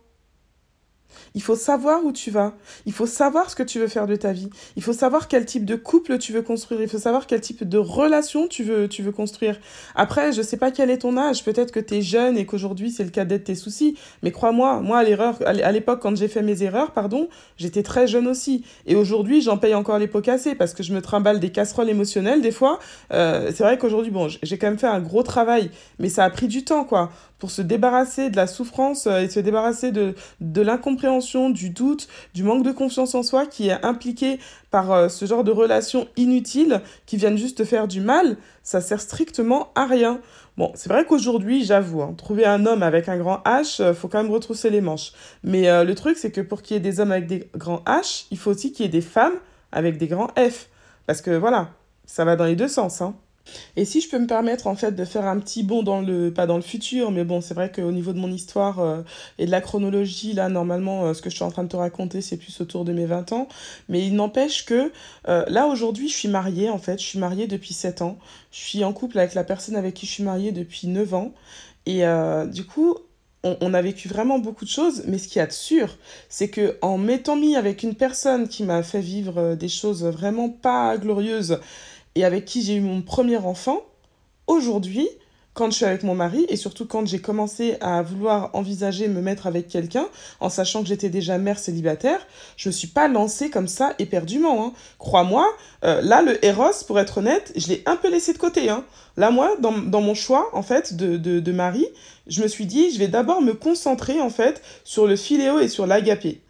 Il 1.36 1.42
faut 1.42 1.56
savoir 1.56 2.04
où 2.06 2.12
tu 2.12 2.32
vas. 2.32 2.54
Il 2.86 2.94
faut 2.94 3.06
savoir 3.06 3.50
ce 3.50 3.56
que 3.56 3.64
tu 3.64 3.80
veux 3.80 3.88
faire 3.88 4.08
de 4.08 4.16
ta 4.16 4.32
vie. 4.32 4.50
Il 4.76 4.84
faut 4.84 4.94
savoir 4.94 5.28
quel 5.28 5.46
type 5.46 5.66
de 5.66 5.76
couple 5.76 6.18
tu 6.18 6.34
veux 6.34 6.42
construire. 6.42 6.82
Il 6.82 6.90
faut 6.90 6.98
savoir 7.00 7.28
quel 7.28 7.42
type 7.42 7.68
de 7.68 7.78
relation 7.78 8.48
tu 8.48 8.64
veux, 8.64 8.88
tu 8.88 9.02
veux 9.02 9.12
construire. 9.12 9.60
Après, 9.96 10.32
je 10.32 10.42
sais 10.42 10.58
pas 10.58 10.72
quel 10.72 10.90
est 10.90 11.00
ton 11.00 11.18
âge. 11.18 11.44
Peut-être 11.44 11.72
que 11.72 11.80
tu 11.80 11.96
es 11.96 12.02
jeune 12.02 12.38
et 12.38 12.46
qu'aujourd'hui 12.46 12.92
c'est 12.92 13.04
le 13.04 13.10
cas 13.10 13.26
d'être 13.26 13.46
tes 13.46 13.56
soucis. 13.56 13.98
Mais 14.22 14.32
crois-moi, 14.32 14.80
moi 14.82 15.00
à 15.00 15.04
l'erreur, 15.04 15.38
à 15.46 15.72
l'époque 15.72 16.02
quand 16.02 16.16
j'ai 16.16 16.28
fait 16.28 16.42
mes 16.42 16.64
erreurs, 16.64 16.92
pardon, 16.92 17.30
j'étais 17.58 17.84
très 17.84 18.08
jeune 18.08 18.28
aussi. 18.28 18.64
Et 18.86 18.96
aujourd'hui, 18.96 19.42
j'en 19.42 19.58
paye 19.58 19.76
encore 19.76 20.00
les 20.00 20.08
pots 20.08 20.22
cassés 20.22 20.56
parce 20.56 20.74
que 20.74 20.84
je 20.84 20.94
me 20.94 21.02
trimballe 21.02 21.40
des 21.40 21.52
casseroles 21.52 21.90
émotionnelles 21.90 22.42
des 22.42 22.52
fois. 22.52 22.80
Euh, 23.12 23.52
c'est 23.54 23.64
vrai 23.64 23.78
qu'aujourd'hui, 23.78 24.12
bon, 24.12 24.28
j'ai 24.28 24.58
quand 24.58 24.68
même 24.68 24.80
fait 24.80 24.88
un 24.88 25.00
gros 25.00 25.24
travail, 25.24 25.72
mais 26.00 26.10
ça 26.10 26.24
a 26.24 26.30
pris 26.30 26.48
du 26.48 26.64
temps, 26.64 26.84
quoi 26.84 27.10
pour 27.44 27.52
se 27.52 27.62
débarrasser 27.62 28.30
de 28.30 28.38
la 28.38 28.48
souffrance 28.48 29.06
euh, 29.06 29.20
et 29.20 29.28
se 29.28 29.42
débarrasser 29.42 29.92
de, 29.92 30.16
de 30.40 30.62
l'incompréhension, 30.62 31.03
du 31.54 31.70
doute, 31.70 32.08
du 32.34 32.44
manque 32.44 32.64
de 32.64 32.72
confiance 32.72 33.14
en 33.14 33.24
soi 33.24 33.46
qui 33.46 33.68
est 33.68 33.86
impliqué 33.86 34.40
par 34.72 34.92
euh, 34.92 35.10
ce 35.10 35.26
genre 35.26 35.44
de 35.44 35.52
relations 35.52 36.08
inutiles 36.16 36.82
qui 37.06 37.18
viennent 37.18 37.38
juste 37.38 37.58
te 37.58 37.66
faire 37.66 37.88
du 37.88 38.00
mal, 38.00 38.38
ça 38.64 38.80
sert 38.80 39.02
strictement 39.02 39.70
à 39.76 39.86
rien. 39.86 40.22
Bon, 40.56 40.72
c'est 40.76 40.90
vrai 40.90 41.06
qu'aujourd'hui, 41.06 41.66
j'avoue, 41.66 42.02
hein, 42.02 42.14
trouver 42.18 42.46
un 42.46 42.66
homme 42.66 42.84
avec 42.84 43.10
un 43.10 43.18
grand 43.18 43.40
H, 43.46 43.82
euh, 43.82 43.94
faut 43.94 44.08
quand 44.08 44.24
même 44.24 44.32
retrousser 44.32 44.70
les 44.70 44.82
manches. 44.82 45.12
Mais 45.44 45.84
le 45.84 45.96
truc, 45.96 46.18
c'est 46.18 46.32
que 46.32 46.42
pour 46.42 46.62
qu'il 46.62 46.76
y 46.76 46.78
ait 46.78 46.82
des 46.82 47.00
hommes 47.00 47.12
avec 47.12 47.28
des 47.28 47.50
grands 47.56 47.84
H, 47.86 48.26
il 48.32 48.38
faut 48.38 48.52
aussi 48.52 48.72
qu'il 48.72 48.86
y 48.86 48.88
ait 48.88 48.92
des 48.92 49.02
femmes 49.02 49.36
avec 49.72 49.98
des 49.98 50.08
grands 50.08 50.30
F. 50.38 50.70
Parce 51.06 51.22
que 51.22 51.32
voilà, 51.32 51.70
ça 52.06 52.24
va 52.24 52.36
dans 52.36 52.46
les 52.46 52.56
deux 52.56 52.68
sens. 52.70 53.02
Hein. 53.02 53.16
Et 53.76 53.86
si 53.86 54.02
je 54.02 54.10
peux 54.10 54.20
me 54.20 54.28
permettre 54.28 54.68
en 54.68 54.76
fait 54.76 54.92
de 54.92 55.06
faire 55.06 55.26
un 55.26 55.40
petit 55.40 55.64
bond 55.64 55.84
dans 55.84 56.02
le, 56.02 56.32
pas 56.32 56.46
dans 56.46 56.56
le 56.56 56.62
futur, 56.62 57.12
mais 57.12 57.24
bon, 57.24 57.42
c'est 57.42 57.54
vrai 57.54 57.72
qu'au 57.72 57.92
niveau 57.92 58.14
de 58.14 58.20
mon 58.20 58.32
histoire 58.32 58.80
euh, 58.80 59.02
et 59.38 59.46
de 59.46 59.52
la 59.52 59.62
chronologie, 59.62 60.34
là, 60.34 60.50
normalement, 60.50 61.06
euh, 61.06 61.14
ce 61.14 61.22
que 61.22 61.30
je 61.30 61.36
suis 61.36 61.44
en 61.44 61.52
train 61.52 61.64
de 61.64 61.70
te 61.70 61.76
raconter, 61.76 62.22
c'est 62.22 62.38
plus 62.38 62.62
autour 62.62 62.86
de 62.86 62.94
mes 62.94 63.06
20 63.06 63.32
ans. 63.34 63.48
Mais 63.90 64.06
il 64.06 64.16
n'empêche 64.16 64.66
que 64.66 64.92
euh, 65.28 65.46
là, 65.48 65.68
aujourd'hui, 65.68 66.08
je 66.10 66.16
suis 66.16 66.30
mariée, 66.30 66.70
en 66.70 66.78
fait, 66.78 67.00
je 67.00 67.06
suis 67.06 67.20
mariée 67.20 67.48
depuis 67.48 67.74
7 67.74 68.02
ans. 68.02 68.18
Je 68.52 68.60
suis 68.60 68.84
en 68.84 68.94
couple 68.94 69.20
avec 69.20 69.34
la 69.34 69.44
personne 69.44 69.76
avec 69.76 69.94
qui 69.94 70.06
je 70.06 70.12
suis 70.12 70.24
mariée 70.24 70.52
depuis 70.52 70.88
9 70.88 71.14
ans. 71.14 71.34
Et 71.86 72.04
du 72.54 72.64
coup, 72.64 72.96
on, 73.44 73.74
a 73.74 73.82
vécu 73.82 74.08
vraiment 74.08 74.40
beaucoup 74.40 74.64
de 74.64 74.70
choses, 74.70 75.04
mais 75.06 75.18
ce 75.18 75.28
qu'il 75.28 75.40
y 75.40 75.42
a 75.42 75.48
de 75.48 75.52
sûr, 75.52 75.98
c'est 76.30 76.48
que 76.48 76.78
en 76.82 76.98
m'étant 76.98 77.36
mis 77.36 77.58
avec 77.58 77.84
une 77.84 77.94
personne 77.94 78.48
qui 78.48 78.64
m'a 78.64 78.84
fait 78.84 79.02
vivre 79.02 79.56
des 79.56 79.68
choses 79.68 80.06
vraiment 80.06 80.48
pas 80.50 80.98
glorieuses, 80.98 81.60
et 82.16 82.26
avec 82.26 82.46
qui 82.46 82.62
j'ai 82.62 82.76
eu 82.76 82.82
mon 82.82 83.02
premier 83.02 83.38
enfant, 83.38 83.82
aujourd'hui, 84.48 85.08
quand 85.54 85.70
je 85.70 85.76
suis 85.76 85.86
avec 85.86 86.04
mon 86.04 86.16
mari 86.16 86.46
et 86.50 86.56
surtout 86.56 86.86
quand 86.86 87.06
j'ai 87.06 87.20
commencé 87.20 87.78
à 87.80 88.02
vouloir 88.02 88.50
envisager 88.54 89.08
me 89.08 89.22
mettre 89.22 89.48
avec 89.48 89.68
quelqu'un, 89.68 90.08
en 90.40 90.50
sachant 90.50 90.82
que 90.82 90.88
j'étais 90.88 91.10
déjà 91.10 91.38
mère 91.38 91.60
célibataire, 91.60 92.26
je 92.58 92.70
me 92.70 92.74
suis 92.74 92.88
pas 92.88 93.08
lancée 93.08 93.50
comme 93.50 93.68
ça 93.68 93.94
éperdument. 94.00 94.66
Hein. 94.66 94.74
Crois-moi, 94.98 95.48
euh, 95.84 96.02
là, 96.02 96.22
le 96.22 96.44
Eros, 96.44 96.84
pour 96.88 97.00
être 97.00 97.20
honnête, 97.20 97.54
je 97.56 97.68
l'ai 97.68 97.84
un 97.86 97.96
peu 97.96 98.10
laissé 98.10 98.34
de 98.34 98.40
côté. 98.40 98.70
Hein. 98.70 98.84
Là, 99.16 99.30
moi, 99.30 99.56
dans, 99.60 99.78
dans, 99.78 100.02
mon 100.02 100.16
choix, 100.16 100.50
en 100.54 100.64
fait, 100.64 100.96
de, 100.96 101.18
de, 101.18 101.40
de 101.40 101.52
mari, 101.52 101.86
je 102.26 102.42
me 102.42 102.48
suis 102.48 102.66
dit, 102.66 102.92
je 102.92 102.98
vais 102.98 103.08
d'abord 103.08 103.42
me 103.42 103.54
concentrer, 103.54 104.20
en 104.22 104.32
fait, 104.32 104.62
sur 104.84 105.06
le 105.06 105.16
philéo 105.16 105.60
et 105.60 105.68
sur 105.68 105.86
l'agapé. 105.86 106.42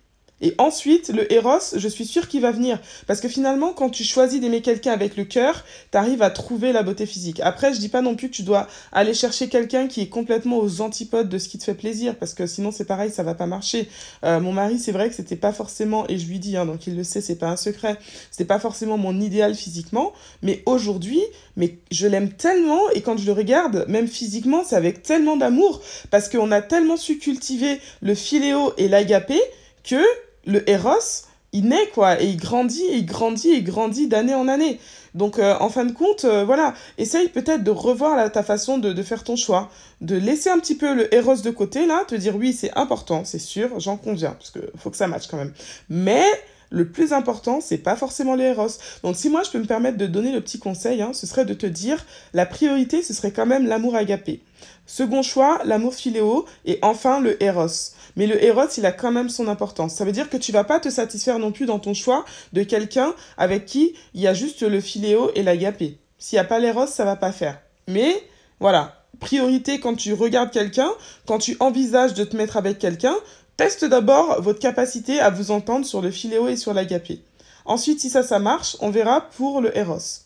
Et 0.43 0.53
ensuite, 0.57 1.07
le 1.07 1.31
Eros, 1.31 1.75
je 1.75 1.87
suis 1.87 2.05
sûre 2.05 2.27
qu'il 2.27 2.41
va 2.41 2.51
venir. 2.51 2.79
Parce 3.07 3.21
que 3.21 3.29
finalement, 3.29 3.71
quand 3.71 3.89
tu 3.89 4.03
choisis 4.03 4.41
d'aimer 4.41 4.61
quelqu'un 4.61 4.91
avec 4.91 5.15
le 5.15 5.23
cœur, 5.23 5.63
tu 5.91 5.97
arrives 5.97 6.21
à 6.21 6.29
trouver 6.29 6.73
la 6.73 6.83
beauté 6.83 7.05
physique. 7.05 7.39
Après, 7.39 7.73
je 7.73 7.79
dis 7.79 7.87
pas 7.87 8.01
non 8.01 8.15
plus 8.15 8.29
que 8.29 8.35
tu 8.35 8.43
dois 8.43 8.67
aller 8.91 9.13
chercher 9.13 9.47
quelqu'un 9.47 9.87
qui 9.87 10.01
est 10.01 10.09
complètement 10.09 10.57
aux 10.57 10.81
antipodes 10.81 11.29
de 11.29 11.37
ce 11.37 11.47
qui 11.47 11.57
te 11.57 11.63
fait 11.63 11.73
plaisir, 11.73 12.17
parce 12.17 12.33
que 12.33 12.45
sinon 12.45 12.71
c'est 12.71 12.83
pareil, 12.83 13.09
ça 13.09 13.23
va 13.23 13.35
pas 13.35 13.45
marcher. 13.45 13.87
Euh, 14.25 14.41
mon 14.41 14.51
mari, 14.51 14.79
c'est 14.79 14.91
vrai 14.91 15.07
que 15.07 15.15
c'était 15.15 15.37
pas 15.37 15.53
forcément, 15.53 16.05
et 16.09 16.17
je 16.17 16.27
lui 16.27 16.39
dis, 16.39 16.57
hein, 16.57 16.65
donc 16.65 16.87
il 16.87 16.97
le 16.97 17.05
sait, 17.05 17.21
c'est 17.21 17.37
pas 17.37 17.49
un 17.49 17.55
secret, 17.55 17.97
c'était 18.29 18.43
pas 18.43 18.59
forcément 18.59 18.97
mon 18.97 19.21
idéal 19.21 19.55
physiquement, 19.55 20.11
mais 20.41 20.61
aujourd'hui, 20.65 21.21
mais 21.55 21.77
je 21.89 22.05
l'aime 22.05 22.33
tellement, 22.33 22.89
et 22.93 23.01
quand 23.01 23.17
je 23.17 23.25
le 23.25 23.31
regarde, 23.31 23.85
même 23.87 24.07
physiquement, 24.07 24.63
c'est 24.65 24.75
avec 24.75 25.03
tellement 25.03 25.37
d'amour, 25.37 25.81
parce 26.11 26.27
qu'on 26.27 26.51
a 26.51 26.61
tellement 26.61 26.97
su 26.97 27.17
cultiver 27.17 27.79
le 28.01 28.13
philéo 28.13 28.73
et 28.77 28.89
l'agapé 28.89 29.39
que 29.83 30.03
le 30.45 30.67
Eros, 30.69 31.27
il 31.53 31.67
naît 31.67 31.87
quoi, 31.93 32.21
et 32.21 32.25
il 32.25 32.37
grandit, 32.37 32.83
et 32.83 32.97
il 32.97 33.05
grandit, 33.05 33.51
et 33.51 33.57
il 33.57 33.63
grandit 33.63 34.07
d'année 34.07 34.33
en 34.33 34.47
année. 34.47 34.79
Donc 35.13 35.37
euh, 35.37 35.55
en 35.59 35.69
fin 35.69 35.85
de 35.85 35.91
compte, 35.91 36.25
euh, 36.25 36.43
voilà, 36.43 36.73
essaye 36.97 37.29
peut-être 37.29 37.63
de 37.63 37.69
revoir 37.69 38.31
ta 38.31 38.41
façon 38.41 38.79
de, 38.79 39.03
faire 39.03 39.23
ton 39.23 39.35
choix, 39.35 39.69
de 40.01 40.15
laisser 40.15 40.49
un 40.49 40.57
petit 40.57 40.75
peu 40.75 40.95
le 40.95 41.13
Eros 41.13 41.37
de 41.37 41.51
côté, 41.51 41.85
là, 41.85 42.03
te 42.07 42.15
dire 42.15 42.35
oui, 42.35 42.53
c'est 42.53 42.75
important, 42.75 43.23
c'est 43.23 43.39
sûr, 43.39 43.79
j'en 43.79 43.97
conviens, 43.97 44.31
parce 44.31 44.49
qu'il 44.49 44.63
faut 44.77 44.89
que 44.89 44.97
ça 44.97 45.07
matche 45.07 45.27
quand 45.27 45.37
même. 45.37 45.53
Mais 45.89 46.25
le 46.71 46.89
plus 46.89 47.13
important, 47.13 47.61
c'est 47.61 47.77
pas 47.77 47.95
forcément 47.95 48.33
les 48.33 48.45
Eros. 48.45 48.79
Donc 49.03 49.15
si 49.15 49.29
moi 49.29 49.43
je 49.43 49.51
peux 49.51 49.59
me 49.59 49.65
permettre 49.65 49.97
de 49.99 50.07
donner 50.07 50.31
le 50.31 50.41
petit 50.41 50.57
conseil, 50.57 51.03
hein, 51.03 51.11
ce 51.13 51.27
serait 51.27 51.45
de 51.45 51.53
te 51.53 51.67
dire 51.67 52.03
la 52.33 52.47
priorité, 52.47 53.03
ce 53.03 53.13
serait 53.13 53.31
quand 53.31 53.45
même 53.45 53.67
l'amour 53.67 53.95
agapé. 53.95 54.41
Second 54.87 55.21
choix, 55.21 55.61
l'amour 55.65 55.93
philéo 55.93 56.45
et 56.65 56.79
enfin 56.81 57.19
le 57.19 57.41
Eros. 57.43 57.93
Mais 58.15 58.27
le 58.27 58.43
Eros, 58.43 58.67
il 58.77 58.85
a 58.85 58.91
quand 58.91 59.11
même 59.11 59.29
son 59.29 59.47
importance. 59.47 59.95
Ça 59.95 60.05
veut 60.05 60.11
dire 60.11 60.29
que 60.29 60.37
tu 60.37 60.51
vas 60.51 60.63
pas 60.63 60.79
te 60.79 60.89
satisfaire 60.89 61.39
non 61.39 61.51
plus 61.51 61.65
dans 61.65 61.79
ton 61.79 61.93
choix 61.93 62.25
de 62.53 62.63
quelqu'un 62.63 63.13
avec 63.37 63.65
qui 63.65 63.93
il 64.13 64.21
y 64.21 64.27
a 64.27 64.33
juste 64.33 64.61
le 64.61 64.79
philéo 64.79 65.31
et 65.35 65.43
l'agapé. 65.43 65.97
S'il 66.17 66.37
n'y 66.37 66.41
a 66.41 66.45
pas 66.45 66.59
l'Eros, 66.59 66.87
ça 66.87 67.05
va 67.05 67.15
pas 67.15 67.31
faire. 67.31 67.59
Mais 67.87 68.23
voilà, 68.59 69.03
priorité 69.19 69.79
quand 69.79 69.95
tu 69.95 70.13
regardes 70.13 70.51
quelqu'un, 70.51 70.89
quand 71.25 71.39
tu 71.39 71.57
envisages 71.59 72.13
de 72.13 72.23
te 72.23 72.37
mettre 72.37 72.57
avec 72.57 72.79
quelqu'un, 72.79 73.15
teste 73.57 73.85
d'abord 73.85 74.41
votre 74.41 74.59
capacité 74.59 75.19
à 75.19 75.29
vous 75.29 75.51
entendre 75.51 75.85
sur 75.85 76.01
le 76.01 76.11
philéo 76.11 76.47
et 76.47 76.55
sur 76.55 76.73
l'agapé. 76.73 77.21
Ensuite, 77.65 77.99
si 77.99 78.09
ça, 78.09 78.23
ça 78.23 78.39
marche, 78.39 78.75
on 78.81 78.89
verra 78.89 79.21
pour 79.21 79.61
le 79.61 79.77
Eros. 79.77 80.22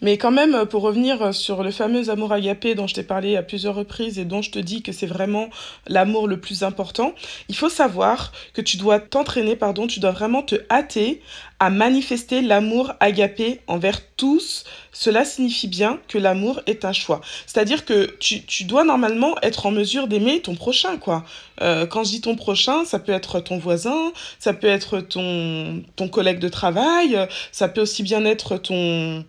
Mais 0.00 0.18
quand 0.18 0.30
même, 0.30 0.66
pour 0.66 0.82
revenir 0.82 1.34
sur 1.34 1.62
le 1.62 1.70
fameux 1.70 2.10
amour 2.10 2.32
agapé 2.32 2.74
dont 2.74 2.86
je 2.86 2.94
t'ai 2.94 3.02
parlé 3.02 3.36
à 3.36 3.42
plusieurs 3.42 3.74
reprises 3.74 4.18
et 4.18 4.24
dont 4.24 4.42
je 4.42 4.50
te 4.50 4.58
dis 4.58 4.82
que 4.82 4.92
c'est 4.92 5.06
vraiment 5.06 5.48
l'amour 5.86 6.28
le 6.28 6.38
plus 6.38 6.62
important, 6.62 7.14
il 7.48 7.56
faut 7.56 7.68
savoir 7.68 8.32
que 8.52 8.60
tu 8.60 8.76
dois 8.76 9.00
t'entraîner, 9.00 9.56
pardon, 9.56 9.86
tu 9.86 10.00
dois 10.00 10.12
vraiment 10.12 10.42
te 10.42 10.56
hâter 10.70 11.22
à 11.58 11.70
manifester 11.70 12.42
l'amour 12.42 12.92
agapé 13.00 13.60
envers 13.66 14.00
tous. 14.16 14.64
Cela 14.92 15.24
signifie 15.24 15.68
bien 15.68 15.98
que 16.08 16.18
l'amour 16.18 16.60
est 16.66 16.84
un 16.84 16.92
choix. 16.92 17.20
C'est-à-dire 17.46 17.84
que 17.84 18.16
tu, 18.18 18.44
tu, 18.44 18.64
dois 18.64 18.84
normalement 18.84 19.34
être 19.42 19.66
en 19.66 19.70
mesure 19.70 20.06
d'aimer 20.06 20.40
ton 20.40 20.54
prochain, 20.54 20.98
quoi. 20.98 21.24
Euh, 21.62 21.86
quand 21.86 22.04
je 22.04 22.10
dis 22.10 22.20
ton 22.20 22.36
prochain, 22.36 22.84
ça 22.84 22.98
peut 22.98 23.12
être 23.12 23.40
ton 23.40 23.58
voisin, 23.58 24.12
ça 24.38 24.52
peut 24.52 24.66
être 24.66 25.00
ton, 25.00 25.82
ton 25.96 26.08
collègue 26.08 26.38
de 26.38 26.48
travail, 26.48 27.18
ça 27.52 27.68
peut 27.68 27.80
aussi 27.80 28.02
bien 28.02 28.24
être 28.24 28.58
ton 28.58 29.24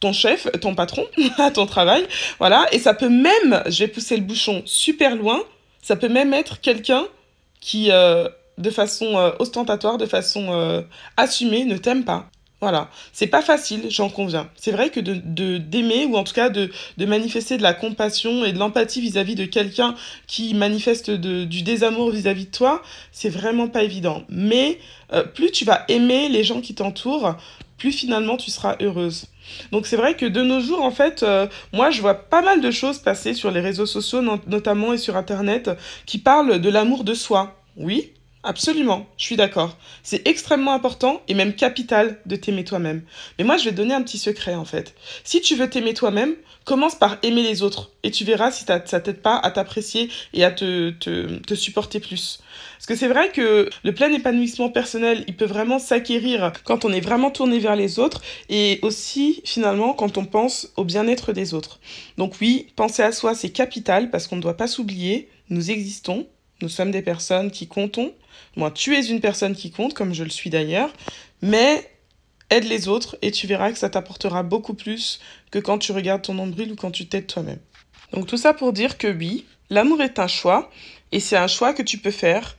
ton 0.00 0.12
chef, 0.12 0.48
ton 0.60 0.74
patron 0.74 1.04
à 1.38 1.50
ton 1.50 1.66
travail, 1.66 2.06
voilà, 2.38 2.66
et 2.72 2.78
ça 2.78 2.94
peut 2.94 3.08
même, 3.08 3.62
je 3.66 3.80
vais 3.80 3.88
pousser 3.88 4.16
le 4.16 4.22
bouchon 4.22 4.62
super 4.64 5.16
loin, 5.16 5.42
ça 5.82 5.96
peut 5.96 6.08
même 6.08 6.34
être 6.34 6.60
quelqu'un 6.60 7.06
qui, 7.60 7.90
euh, 7.90 8.28
de 8.58 8.70
façon 8.70 9.16
euh, 9.16 9.30
ostentatoire, 9.38 9.98
de 9.98 10.06
façon 10.06 10.52
euh, 10.52 10.82
assumée, 11.16 11.64
ne 11.64 11.76
t'aime 11.76 12.04
pas. 12.04 12.30
Voilà, 12.60 12.90
c'est 13.12 13.28
pas 13.28 13.40
facile, 13.40 13.86
j'en 13.88 14.08
conviens. 14.08 14.50
C'est 14.56 14.72
vrai 14.72 14.90
que 14.90 14.98
de 14.98 15.58
d'aimer 15.58 16.06
ou 16.06 16.16
en 16.16 16.24
tout 16.24 16.34
cas 16.34 16.50
de, 16.50 16.70
de 16.96 17.06
manifester 17.06 17.56
de 17.56 17.62
la 17.62 17.72
compassion 17.72 18.44
et 18.44 18.52
de 18.52 18.58
l'empathie 18.58 19.00
vis-à-vis 19.00 19.36
de 19.36 19.44
quelqu'un 19.44 19.94
qui 20.26 20.54
manifeste 20.54 21.10
de, 21.12 21.44
du 21.44 21.62
désamour 21.62 22.10
vis-à-vis 22.10 22.46
de 22.46 22.50
toi, 22.50 22.82
c'est 23.12 23.28
vraiment 23.28 23.68
pas 23.68 23.84
évident. 23.84 24.24
Mais 24.28 24.80
plus 25.34 25.52
tu 25.52 25.64
vas 25.64 25.84
aimer 25.86 26.28
les 26.28 26.42
gens 26.42 26.60
qui 26.60 26.74
t'entourent, 26.74 27.36
plus 27.78 27.92
finalement 27.92 28.36
tu 28.36 28.50
seras 28.50 28.76
heureuse. 28.80 29.26
Donc 29.72 29.86
c'est 29.86 29.96
vrai 29.96 30.14
que 30.14 30.26
de 30.26 30.42
nos 30.42 30.60
jours, 30.60 30.82
en 30.82 30.90
fait, 30.90 31.22
euh, 31.22 31.46
moi 31.72 31.90
je 31.90 32.00
vois 32.00 32.14
pas 32.14 32.42
mal 32.42 32.60
de 32.60 32.70
choses 32.70 32.98
passer 32.98 33.34
sur 33.34 33.50
les 33.50 33.60
réseaux 33.60 33.86
sociaux 33.86 34.22
notamment 34.46 34.92
et 34.92 34.98
sur 34.98 35.16
Internet 35.16 35.70
qui 36.06 36.18
parlent 36.18 36.60
de 36.60 36.68
l'amour 36.68 37.04
de 37.04 37.14
soi. 37.14 37.54
Oui, 37.76 38.12
Absolument, 38.44 39.06
je 39.16 39.24
suis 39.24 39.36
d'accord. 39.36 39.76
C'est 40.04 40.26
extrêmement 40.28 40.72
important 40.72 41.22
et 41.26 41.34
même 41.34 41.54
capital 41.54 42.20
de 42.24 42.36
t'aimer 42.36 42.62
toi-même. 42.62 43.02
Mais 43.36 43.44
moi, 43.44 43.56
je 43.56 43.64
vais 43.64 43.72
te 43.72 43.76
donner 43.76 43.94
un 43.94 44.02
petit 44.02 44.18
secret 44.18 44.54
en 44.54 44.64
fait. 44.64 44.94
Si 45.24 45.40
tu 45.40 45.56
veux 45.56 45.68
t'aimer 45.68 45.92
toi-même, 45.92 46.34
commence 46.64 46.94
par 46.94 47.18
aimer 47.22 47.42
les 47.42 47.62
autres 47.62 47.90
et 48.04 48.12
tu 48.12 48.24
verras 48.24 48.52
si 48.52 48.64
ça 48.64 48.78
t'aide 48.78 49.22
pas 49.22 49.38
à 49.38 49.50
t'apprécier 49.50 50.08
et 50.34 50.44
à 50.44 50.52
te, 50.52 50.90
te, 50.90 51.38
te, 51.38 51.54
supporter 51.54 51.98
plus. 51.98 52.40
Parce 52.76 52.86
que 52.86 52.94
c'est 52.94 53.08
vrai 53.08 53.30
que 53.32 53.68
le 53.82 53.94
plein 53.94 54.12
épanouissement 54.12 54.68
personnel, 54.68 55.24
il 55.26 55.34
peut 55.34 55.46
vraiment 55.46 55.80
s'acquérir 55.80 56.52
quand 56.64 56.84
on 56.84 56.92
est 56.92 57.00
vraiment 57.00 57.32
tourné 57.32 57.58
vers 57.58 57.74
les 57.74 57.98
autres 57.98 58.22
et 58.50 58.78
aussi 58.82 59.40
finalement 59.44 59.94
quand 59.94 60.16
on 60.16 60.26
pense 60.26 60.68
au 60.76 60.84
bien-être 60.84 61.32
des 61.32 61.54
autres. 61.54 61.80
Donc 62.18 62.34
oui, 62.40 62.68
penser 62.76 63.02
à 63.02 63.10
soi, 63.10 63.34
c'est 63.34 63.50
capital 63.50 64.10
parce 64.10 64.28
qu'on 64.28 64.36
ne 64.36 64.42
doit 64.42 64.56
pas 64.56 64.68
s'oublier, 64.68 65.28
nous 65.48 65.70
existons, 65.70 66.26
nous 66.60 66.68
sommes 66.68 66.90
des 66.90 67.02
personnes 67.02 67.50
qui 67.50 67.66
comptons. 67.66 68.12
Moi, 68.56 68.70
tu 68.70 68.96
es 68.96 69.06
une 69.06 69.20
personne 69.20 69.54
qui 69.54 69.70
compte, 69.70 69.94
comme 69.94 70.14
je 70.14 70.24
le 70.24 70.30
suis 70.30 70.50
d'ailleurs. 70.50 70.92
Mais 71.42 71.88
aide 72.50 72.64
les 72.64 72.88
autres 72.88 73.16
et 73.22 73.30
tu 73.30 73.46
verras 73.46 73.72
que 73.72 73.78
ça 73.78 73.90
t'apportera 73.90 74.42
beaucoup 74.42 74.74
plus 74.74 75.20
que 75.50 75.58
quand 75.58 75.78
tu 75.78 75.92
regardes 75.92 76.22
ton 76.22 76.34
nombril 76.34 76.72
ou 76.72 76.76
quand 76.76 76.90
tu 76.90 77.06
t'aides 77.06 77.26
toi-même. 77.26 77.60
Donc 78.12 78.26
tout 78.26 78.36
ça 78.36 78.54
pour 78.54 78.72
dire 78.72 78.98
que 78.98 79.08
oui, 79.08 79.46
l'amour 79.70 80.00
est 80.00 80.18
un 80.18 80.28
choix 80.28 80.70
et 81.12 81.20
c'est 81.20 81.36
un 81.36 81.46
choix 81.46 81.74
que 81.74 81.82
tu 81.82 81.98
peux 81.98 82.10
faire 82.10 82.56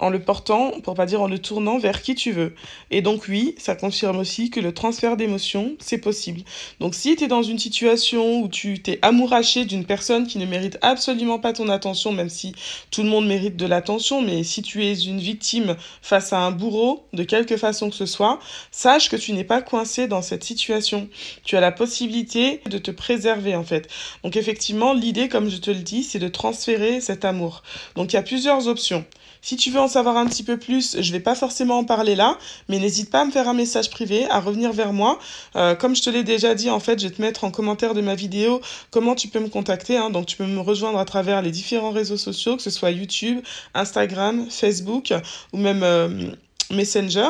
en 0.00 0.10
le 0.10 0.18
portant, 0.18 0.72
pour 0.82 0.94
pas 0.94 1.06
dire 1.06 1.20
en 1.22 1.28
le 1.28 1.38
tournant 1.38 1.78
vers 1.78 2.02
qui 2.02 2.14
tu 2.14 2.32
veux. 2.32 2.54
Et 2.90 3.02
donc 3.02 3.26
oui, 3.28 3.54
ça 3.58 3.76
confirme 3.76 4.18
aussi 4.18 4.50
que 4.50 4.58
le 4.58 4.72
transfert 4.72 5.16
d'émotions, 5.16 5.76
c'est 5.78 5.98
possible. 5.98 6.40
Donc 6.80 6.94
si 6.94 7.14
tu 7.16 7.24
es 7.24 7.28
dans 7.28 7.42
une 7.42 7.58
situation 7.58 8.40
où 8.40 8.48
tu 8.48 8.82
t'es 8.82 8.98
amouraché 9.02 9.66
d'une 9.66 9.84
personne 9.84 10.26
qui 10.26 10.38
ne 10.38 10.46
mérite 10.46 10.78
absolument 10.80 11.38
pas 11.38 11.52
ton 11.52 11.68
attention, 11.68 12.12
même 12.12 12.30
si 12.30 12.54
tout 12.90 13.02
le 13.02 13.08
monde 13.08 13.26
mérite 13.26 13.56
de 13.56 13.66
l'attention, 13.66 14.22
mais 14.22 14.42
si 14.42 14.62
tu 14.62 14.84
es 14.84 14.94
une 14.94 15.20
victime 15.20 15.76
face 16.02 16.32
à 16.32 16.38
un 16.38 16.50
bourreau, 16.50 17.04
de 17.12 17.22
quelque 17.22 17.56
façon 17.58 17.90
que 17.90 17.96
ce 17.96 18.06
soit, 18.06 18.40
sache 18.70 19.10
que 19.10 19.16
tu 19.16 19.32
n'es 19.32 19.44
pas 19.44 19.60
coincé 19.60 20.08
dans 20.08 20.22
cette 20.22 20.44
situation. 20.44 21.08
Tu 21.44 21.56
as 21.56 21.60
la 21.60 21.72
possibilité 21.72 22.62
de 22.66 22.78
te 22.78 22.90
préserver 22.90 23.54
en 23.54 23.64
fait. 23.64 23.88
Donc 24.24 24.36
effectivement, 24.36 24.94
l'idée, 24.94 25.28
comme 25.28 25.50
je 25.50 25.58
te 25.58 25.70
le 25.70 25.80
dis, 25.80 26.02
c'est 26.02 26.18
de 26.18 26.28
transférer 26.28 27.00
cet 27.00 27.24
amour. 27.24 27.62
Donc 27.96 28.12
il 28.12 28.16
y 28.16 28.18
a 28.18 28.22
plusieurs 28.22 28.66
options. 28.66 29.04
Si 29.42 29.56
tu 29.56 29.70
veux 29.70 29.80
en 29.80 29.88
savoir 29.90 30.16
un 30.16 30.26
petit 30.26 30.42
peu 30.42 30.56
plus, 30.56 30.96
je 31.00 31.12
vais 31.12 31.20
pas 31.20 31.34
forcément 31.34 31.78
en 31.78 31.84
parler 31.84 32.14
là, 32.14 32.38
mais 32.68 32.78
n'hésite 32.78 33.10
pas 33.10 33.20
à 33.22 33.24
me 33.24 33.30
faire 33.30 33.48
un 33.48 33.54
message 33.54 33.90
privé, 33.90 34.26
à 34.30 34.40
revenir 34.40 34.72
vers 34.72 34.92
moi. 34.92 35.18
Euh, 35.56 35.74
comme 35.74 35.94
je 35.94 36.02
te 36.02 36.10
l'ai 36.10 36.24
déjà 36.24 36.54
dit, 36.54 36.70
en 36.70 36.80
fait, 36.80 36.98
je 37.00 37.08
vais 37.08 37.14
te 37.14 37.20
mettre 37.20 37.44
en 37.44 37.50
commentaire 37.50 37.94
de 37.94 38.00
ma 38.00 38.14
vidéo 38.14 38.60
comment 38.90 39.14
tu 39.14 39.28
peux 39.28 39.40
me 39.40 39.48
contacter. 39.48 39.96
Hein. 39.96 40.10
Donc, 40.10 40.26
tu 40.26 40.36
peux 40.36 40.46
me 40.46 40.60
rejoindre 40.60 40.98
à 40.98 41.04
travers 41.04 41.42
les 41.42 41.50
différents 41.50 41.90
réseaux 41.90 42.16
sociaux, 42.16 42.56
que 42.56 42.62
ce 42.62 42.70
soit 42.70 42.90
YouTube, 42.90 43.40
Instagram, 43.74 44.46
Facebook 44.48 45.12
ou 45.52 45.58
même... 45.58 45.82
Euh, 45.82 46.30
Messenger. 46.70 47.28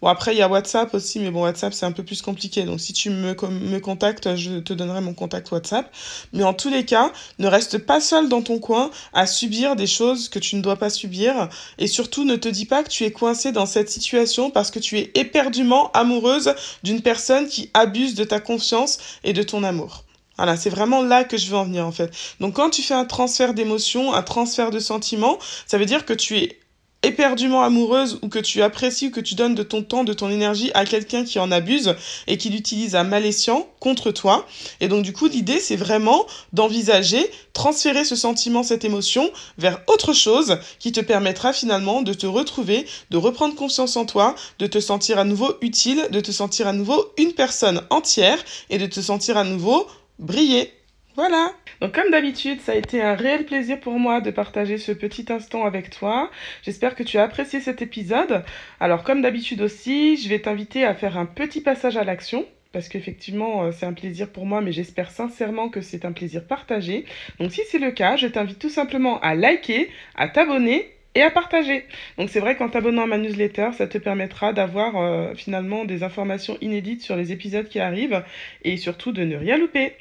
Bon, 0.00 0.08
après, 0.08 0.34
il 0.34 0.38
y 0.38 0.42
a 0.42 0.48
WhatsApp 0.48 0.92
aussi, 0.94 1.18
mais 1.20 1.30
bon, 1.30 1.42
WhatsApp, 1.42 1.72
c'est 1.72 1.86
un 1.86 1.92
peu 1.92 2.02
plus 2.02 2.22
compliqué. 2.22 2.64
Donc, 2.64 2.80
si 2.80 2.92
tu 2.92 3.10
me, 3.10 3.34
me 3.34 3.78
contactes, 3.78 4.36
je 4.36 4.58
te 4.58 4.72
donnerai 4.72 5.00
mon 5.00 5.14
contact 5.14 5.50
WhatsApp. 5.50 5.92
Mais 6.32 6.44
en 6.44 6.54
tous 6.54 6.70
les 6.70 6.84
cas, 6.84 7.12
ne 7.38 7.46
reste 7.46 7.78
pas 7.78 8.00
seul 8.00 8.28
dans 8.28 8.42
ton 8.42 8.58
coin 8.58 8.90
à 9.12 9.26
subir 9.26 9.76
des 9.76 9.86
choses 9.86 10.28
que 10.28 10.38
tu 10.38 10.56
ne 10.56 10.62
dois 10.62 10.76
pas 10.76 10.90
subir. 10.90 11.48
Et 11.78 11.86
surtout, 11.86 12.24
ne 12.24 12.36
te 12.36 12.48
dis 12.48 12.66
pas 12.66 12.82
que 12.82 12.88
tu 12.88 13.04
es 13.04 13.12
coincé 13.12 13.52
dans 13.52 13.66
cette 13.66 13.90
situation 13.90 14.50
parce 14.50 14.70
que 14.70 14.78
tu 14.78 14.98
es 14.98 15.10
éperdument 15.14 15.90
amoureuse 15.92 16.54
d'une 16.82 17.02
personne 17.02 17.48
qui 17.48 17.70
abuse 17.74 18.14
de 18.14 18.24
ta 18.24 18.40
confiance 18.40 18.98
et 19.24 19.32
de 19.32 19.42
ton 19.42 19.64
amour. 19.64 20.04
Voilà, 20.36 20.56
c'est 20.56 20.70
vraiment 20.70 21.02
là 21.02 21.24
que 21.24 21.36
je 21.36 21.50
veux 21.50 21.56
en 21.58 21.64
venir 21.64 21.86
en 21.86 21.92
fait. 21.92 22.10
Donc 22.40 22.54
quand 22.54 22.70
tu 22.70 22.80
fais 22.80 22.94
un 22.94 23.04
transfert 23.04 23.52
d'émotions, 23.52 24.14
un 24.14 24.22
transfert 24.22 24.70
de 24.70 24.78
sentiments, 24.78 25.38
ça 25.66 25.76
veut 25.76 25.84
dire 25.84 26.06
que 26.06 26.14
tu 26.14 26.38
es 26.38 26.58
éperdument 27.02 27.62
amoureuse 27.62 28.18
ou 28.22 28.28
que 28.28 28.38
tu 28.38 28.62
apprécies 28.62 29.08
ou 29.08 29.10
que 29.10 29.20
tu 29.20 29.34
donnes 29.34 29.54
de 29.54 29.62
ton 29.62 29.82
temps, 29.82 30.04
de 30.04 30.12
ton 30.12 30.30
énergie 30.30 30.70
à 30.74 30.84
quelqu'un 30.84 31.24
qui 31.24 31.38
en 31.38 31.50
abuse 31.50 31.94
et 32.26 32.36
qui 32.36 32.50
l'utilise 32.50 32.94
à 32.94 33.04
mal 33.04 33.24
escient 33.24 33.66
contre 33.80 34.10
toi. 34.10 34.46
Et 34.80 34.88
donc 34.88 35.02
du 35.02 35.12
coup, 35.12 35.26
l'idée, 35.26 35.60
c'est 35.60 35.76
vraiment 35.76 36.26
d'envisager, 36.52 37.30
transférer 37.52 38.04
ce 38.04 38.16
sentiment, 38.16 38.62
cette 38.62 38.84
émotion 38.84 39.30
vers 39.58 39.80
autre 39.86 40.12
chose 40.12 40.58
qui 40.78 40.92
te 40.92 41.00
permettra 41.00 41.52
finalement 41.52 42.02
de 42.02 42.12
te 42.12 42.26
retrouver, 42.26 42.86
de 43.10 43.16
reprendre 43.16 43.54
confiance 43.54 43.96
en 43.96 44.04
toi, 44.04 44.34
de 44.58 44.66
te 44.66 44.80
sentir 44.80 45.18
à 45.18 45.24
nouveau 45.24 45.54
utile, 45.62 46.08
de 46.10 46.20
te 46.20 46.32
sentir 46.32 46.66
à 46.68 46.72
nouveau 46.72 47.12
une 47.16 47.32
personne 47.32 47.82
entière 47.90 48.38
et 48.68 48.78
de 48.78 48.86
te 48.86 49.00
sentir 49.00 49.36
à 49.36 49.44
nouveau 49.44 49.86
briller. 50.18 50.79
Voilà. 51.16 51.52
Donc 51.80 51.94
comme 51.94 52.10
d'habitude, 52.10 52.60
ça 52.60 52.72
a 52.72 52.76
été 52.76 53.02
un 53.02 53.14
réel 53.14 53.44
plaisir 53.44 53.80
pour 53.80 53.98
moi 53.98 54.20
de 54.20 54.30
partager 54.30 54.78
ce 54.78 54.92
petit 54.92 55.26
instant 55.30 55.64
avec 55.64 55.90
toi. 55.90 56.30
J'espère 56.62 56.94
que 56.94 57.02
tu 57.02 57.18
as 57.18 57.24
apprécié 57.24 57.60
cet 57.60 57.82
épisode. 57.82 58.44
Alors 58.78 59.02
comme 59.02 59.22
d'habitude 59.22 59.60
aussi, 59.60 60.16
je 60.16 60.28
vais 60.28 60.40
t'inviter 60.40 60.84
à 60.84 60.94
faire 60.94 61.18
un 61.18 61.26
petit 61.26 61.60
passage 61.60 61.96
à 61.96 62.04
l'action 62.04 62.46
parce 62.72 62.88
qu'effectivement, 62.88 63.64
euh, 63.64 63.72
c'est 63.72 63.86
un 63.86 63.92
plaisir 63.92 64.28
pour 64.30 64.46
moi, 64.46 64.60
mais 64.60 64.70
j'espère 64.72 65.10
sincèrement 65.10 65.68
que 65.68 65.80
c'est 65.80 66.04
un 66.04 66.12
plaisir 66.12 66.44
partagé. 66.46 67.04
Donc 67.40 67.50
si 67.52 67.62
c'est 67.68 67.80
le 67.80 67.90
cas, 67.90 68.16
je 68.16 68.28
t'invite 68.28 68.60
tout 68.60 68.68
simplement 68.68 69.18
à 69.20 69.34
liker, 69.34 69.90
à 70.16 70.28
t'abonner 70.28 70.92
et 71.14 71.22
à 71.22 71.30
partager. 71.30 71.84
Donc 72.18 72.30
c'est 72.30 72.40
vrai 72.40 72.56
qu'en 72.56 72.68
t'abonnant 72.68 73.02
à 73.02 73.06
ma 73.06 73.18
newsletter, 73.18 73.70
ça 73.76 73.86
te 73.86 73.98
permettra 73.98 74.52
d'avoir 74.52 74.96
euh, 74.96 75.34
finalement 75.34 75.84
des 75.84 76.02
informations 76.02 76.56
inédites 76.60 77.02
sur 77.02 77.16
les 77.16 77.32
épisodes 77.32 77.68
qui 77.68 77.80
arrivent 77.80 78.22
et 78.62 78.76
surtout 78.76 79.12
de 79.12 79.24
ne 79.24 79.36
rien 79.36 79.58
louper. 79.58 79.92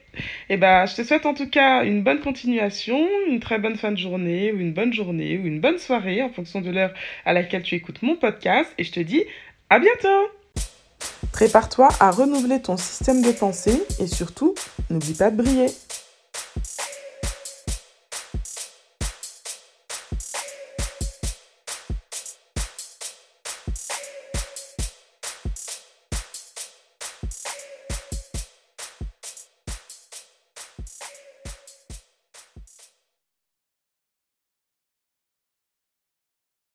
Et 0.49 0.55
eh 0.55 0.57
bah, 0.57 0.85
je 0.85 0.95
te 0.95 1.03
souhaite 1.03 1.25
en 1.25 1.33
tout 1.33 1.49
cas 1.49 1.83
une 1.83 2.03
bonne 2.03 2.19
continuation, 2.19 3.07
une 3.27 3.39
très 3.39 3.59
bonne 3.59 3.75
fin 3.75 3.91
de 3.91 3.97
journée 3.97 4.51
ou 4.51 4.59
une 4.59 4.73
bonne 4.73 4.93
journée 4.93 5.37
ou 5.37 5.45
une 5.45 5.59
bonne 5.59 5.77
soirée 5.77 6.21
en 6.21 6.29
fonction 6.29 6.61
de 6.61 6.71
l'heure 6.71 6.93
à 7.25 7.33
laquelle 7.33 7.63
tu 7.63 7.75
écoutes 7.75 8.01
mon 8.01 8.15
podcast 8.15 8.71
et 8.77 8.83
je 8.83 8.91
te 8.91 8.99
dis 8.99 9.23
à 9.69 9.79
bientôt. 9.79 10.29
Prépare-toi 11.31 11.89
à 11.99 12.11
renouveler 12.11 12.61
ton 12.61 12.75
système 12.75 13.21
de 13.21 13.31
pensée 13.31 13.81
et 13.99 14.07
surtout, 14.07 14.55
n'oublie 14.89 15.13
pas 15.13 15.31
de 15.31 15.37
briller. 15.37 15.67